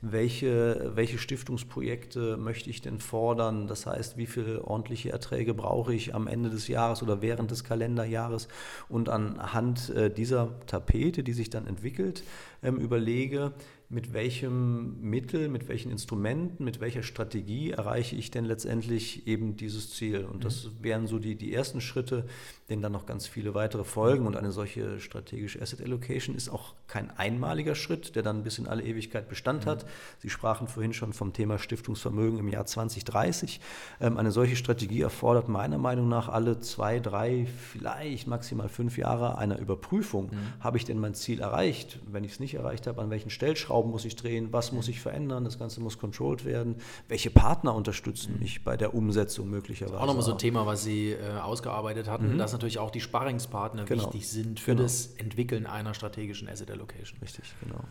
welche, 0.00 0.92
welche 0.94 1.18
Stiftungsprojekte 1.18 2.36
möchte 2.36 2.70
ich 2.70 2.80
denn 2.80 3.00
fordern, 3.00 3.66
das 3.66 3.84
heißt, 3.86 4.16
wie 4.16 4.26
viele 4.26 4.64
ordentliche 4.64 5.10
Erträge 5.10 5.54
brauche 5.54 5.92
ich 5.92 6.14
am 6.14 6.28
Ende 6.28 6.50
des 6.50 6.68
Jahres 6.68 7.02
oder 7.02 7.20
während 7.20 7.50
des 7.50 7.64
Kalenderjahres 7.64 8.46
und 8.88 9.08
anhand 9.08 9.90
äh, 9.90 10.08
dieser 10.08 10.50
Tapete, 10.66 11.24
die 11.24 11.32
sich 11.32 11.50
dann 11.50 11.66
entwickelt, 11.66 12.22
ähm, 12.62 12.76
überlege, 12.76 13.52
mit 13.92 14.14
welchem 14.14 15.02
Mittel, 15.02 15.50
mit 15.50 15.68
welchen 15.68 15.90
Instrumenten, 15.90 16.64
mit 16.64 16.80
welcher 16.80 17.02
Strategie 17.02 17.72
erreiche 17.72 18.16
ich 18.16 18.30
denn 18.30 18.46
letztendlich 18.46 19.26
eben 19.26 19.56
dieses 19.56 19.92
Ziel. 19.92 20.24
Und 20.24 20.46
das 20.46 20.64
mhm. 20.64 20.70
wären 20.80 21.06
so 21.06 21.18
die, 21.18 21.36
die 21.36 21.52
ersten 21.52 21.82
Schritte, 21.82 22.24
denen 22.70 22.80
dann 22.80 22.92
noch 22.92 23.04
ganz 23.04 23.26
viele 23.26 23.54
weitere 23.54 23.84
folgen. 23.84 24.26
Und 24.26 24.34
eine 24.34 24.50
solche 24.50 24.98
strategische 24.98 25.60
Asset 25.60 25.82
Allocation 25.82 26.34
ist 26.34 26.48
auch 26.48 26.72
kein 26.86 27.10
einmaliger 27.10 27.74
Schritt, 27.74 28.16
der 28.16 28.22
dann 28.22 28.44
bis 28.44 28.56
in 28.56 28.66
alle 28.66 28.82
Ewigkeit 28.82 29.28
Bestand 29.28 29.66
mhm. 29.66 29.70
hat. 29.70 29.86
Sie 30.20 30.30
sprachen 30.30 30.68
vorhin 30.68 30.94
schon 30.94 31.12
vom 31.12 31.34
Thema 31.34 31.58
Stiftungsvermögen 31.58 32.38
im 32.38 32.48
Jahr 32.48 32.64
2030. 32.64 33.60
Ähm, 34.00 34.16
eine 34.16 34.32
solche 34.32 34.56
Strategie 34.56 35.02
erfordert 35.02 35.50
meiner 35.50 35.76
Meinung 35.76 36.08
nach 36.08 36.30
alle 36.30 36.60
zwei, 36.60 36.98
drei, 36.98 37.46
vielleicht 37.70 38.26
maximal 38.26 38.70
fünf 38.70 38.96
Jahre 38.96 39.36
einer 39.36 39.58
Überprüfung. 39.58 40.30
Mhm. 40.30 40.38
Habe 40.60 40.78
ich 40.78 40.86
denn 40.86 40.98
mein 40.98 41.12
Ziel 41.12 41.40
erreicht? 41.40 41.98
Wenn 42.10 42.24
ich 42.24 42.32
es 42.32 42.40
nicht 42.40 42.54
erreicht 42.54 42.86
habe, 42.86 43.02
an 43.02 43.10
welchen 43.10 43.28
Stellschrauben 43.28 43.81
muss 43.90 44.04
ich 44.04 44.16
drehen? 44.16 44.52
Was 44.52 44.72
muss 44.72 44.88
ich 44.88 45.00
verändern? 45.00 45.44
Das 45.44 45.58
Ganze 45.58 45.80
muss 45.80 45.98
controlled 45.98 46.44
werden. 46.44 46.76
Welche 47.08 47.30
Partner 47.30 47.74
unterstützen 47.74 48.38
mich 48.38 48.64
bei 48.64 48.76
der 48.76 48.94
Umsetzung 48.94 49.50
möglicherweise? 49.50 50.00
Auch 50.00 50.06
nochmal 50.06 50.22
so 50.22 50.32
ein 50.32 50.38
Thema, 50.38 50.66
was 50.66 50.84
Sie 50.84 51.12
äh, 51.12 51.38
ausgearbeitet 51.40 52.08
hatten, 52.08 52.34
mhm. 52.34 52.38
dass 52.38 52.52
natürlich 52.52 52.78
auch 52.78 52.90
die 52.90 53.00
Sparringspartner 53.00 53.84
genau. 53.84 54.04
wichtig 54.04 54.28
sind 54.28 54.60
für 54.60 54.72
genau. 54.72 54.82
das 54.82 55.06
Entwickeln 55.16 55.66
einer 55.66 55.94
strategischen 55.94 56.48
Asset 56.48 56.70
Allocation. 56.70 57.18
Richtig, 57.20 57.44
genau. 57.62 57.84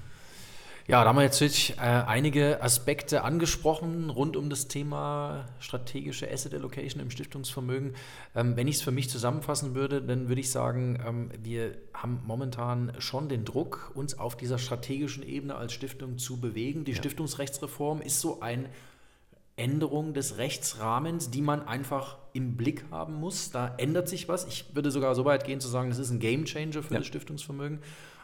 Ja, 0.88 1.03
da 1.03 1.09
haben 1.09 1.17
wir 1.17 1.23
jetzt 1.23 1.41
äh, 1.41 1.73
einige 1.77 2.61
Aspekte 2.61 3.23
angesprochen 3.23 4.09
rund 4.09 4.35
um 4.35 4.50
das 4.50 4.67
Thema 4.67 5.45
strategische 5.59 6.29
Asset 6.29 6.53
Allocation 6.53 7.01
im 7.01 7.11
Stiftungsvermögen. 7.11 7.95
Ähm, 8.35 8.55
wenn 8.55 8.67
ich 8.67 8.77
es 8.77 8.81
für 8.81 8.91
mich 8.91 9.09
zusammenfassen 9.09 9.75
würde, 9.75 10.01
dann 10.01 10.27
würde 10.27 10.41
ich 10.41 10.51
sagen, 10.51 11.01
ähm, 11.05 11.29
wir 11.41 11.77
haben 11.93 12.21
momentan 12.25 12.93
schon 13.00 13.29
den 13.29 13.45
Druck, 13.45 13.91
uns 13.93 14.17
auf 14.17 14.35
dieser 14.35 14.57
strategischen 14.57 15.23
Ebene 15.23 15.55
als 15.55 15.73
Stiftung 15.73 16.17
zu 16.17 16.39
bewegen. 16.39 16.83
Die 16.83 16.91
ja. 16.91 16.97
Stiftungsrechtsreform 16.97 18.01
ist 18.01 18.19
so 18.19 18.41
ein 18.41 18.67
Änderung 19.57 20.13
des 20.13 20.38
Rechtsrahmens, 20.38 21.29
die 21.29 21.41
man 21.41 21.67
einfach 21.67 22.17
im 22.33 22.57
Blick 22.57 22.85
haben 22.89 23.15
muss. 23.15 23.51
Da 23.51 23.75
ändert 23.77 24.09
sich 24.09 24.27
was. 24.27 24.47
Ich 24.47 24.73
würde 24.73 24.89
sogar 24.89 25.13
so 25.13 25.25
weit 25.25 25.45
gehen 25.45 25.59
zu 25.59 25.67
sagen, 25.67 25.89
das 25.89 26.00
ist 26.00 26.09
ein 26.09 26.19
Game 26.19 26.45
Changer 26.45 26.81
für 26.81 26.93
ja. 26.93 27.00
das 27.00 27.07
Stiftungsvermögen. 27.07 27.79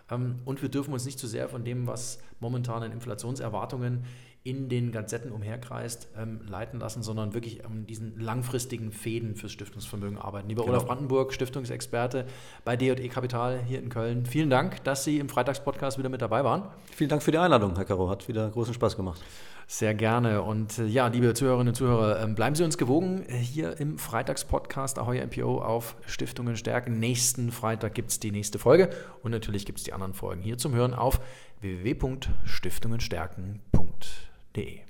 Ähm, 0.09 0.39
und 0.45 0.61
wir 0.61 0.69
dürfen 0.69 0.93
uns 0.93 1.05
nicht 1.05 1.19
zu 1.19 1.27
sehr 1.27 1.49
von 1.49 1.63
dem, 1.63 1.87
was 1.87 2.19
momentan 2.39 2.83
in 2.83 2.91
Inflationserwartungen 2.91 4.03
in 4.43 4.69
den 4.69 4.91
Gazetten 4.91 5.31
umherkreist, 5.31 6.07
ähm, 6.17 6.41
leiten 6.47 6.79
lassen, 6.79 7.03
sondern 7.03 7.33
wirklich 7.33 7.65
an 7.65 7.85
diesen 7.85 8.19
langfristigen 8.19 8.91
Fäden 8.91 9.35
fürs 9.35 9.51
Stiftungsvermögen 9.51 10.17
arbeiten. 10.17 10.47
Lieber 10.47 10.63
genau. 10.63 10.75
Olaf 10.75 10.85
Brandenburg, 10.85 11.33
Stiftungsexperte 11.33 12.25
bei 12.63 12.77
DE 12.77 12.95
Kapital 13.09 13.59
hier 13.67 13.79
in 13.79 13.89
Köln. 13.89 14.25
Vielen 14.25 14.49
Dank, 14.49 14.83
dass 14.85 15.03
Sie 15.03 15.19
im 15.19 15.27
Freitagspodcast 15.27 15.97
wieder 15.97 16.09
mit 16.09 16.21
dabei 16.21 16.45
waren. 16.45 16.63
Vielen 16.93 17.09
Dank 17.09 17.23
für 17.23 17.31
die 17.31 17.37
Einladung, 17.37 17.75
Herr 17.75 17.85
Caro. 17.85 18.09
Hat 18.09 18.27
wieder 18.29 18.49
großen 18.49 18.73
Spaß 18.73 18.95
gemacht. 18.95 19.21
Sehr 19.69 19.93
gerne. 19.93 20.43
Und 20.43 20.79
äh, 20.79 20.85
ja, 20.85 21.07
liebe 21.07 21.33
Zuhörerinnen 21.33 21.67
und 21.69 21.75
Zuhörer, 21.75 22.21
ähm, 22.21 22.35
bleiben 22.35 22.55
Sie 22.55 22.63
uns 22.63 22.77
gewogen 22.77 23.25
äh, 23.27 23.33
hier 23.33 23.77
im 23.81 23.97
Freitagspodcast 23.97 24.97
Ahoy 24.97 25.21
MPO 25.25 25.61
auf 25.61 25.97
Stiftungen 26.05 26.55
stärken. 26.55 26.99
Nächsten 26.99 27.51
Freitag 27.51 27.93
gibt 27.93 28.11
es 28.11 28.21
die 28.21 28.31
nächste 28.31 28.59
Folge 28.59 28.89
und 29.23 29.31
natürlich 29.31 29.65
gibt 29.65 29.79
es 29.79 29.83
die 29.83 29.91
anderen 29.91 30.13
Folgen 30.13 30.41
hier 30.41 30.57
zum 30.57 30.73
Hören 30.73 30.93
auf 30.93 31.19
www.stiftungenstärken.de 31.59 33.86
www.ftf.de 34.01 34.86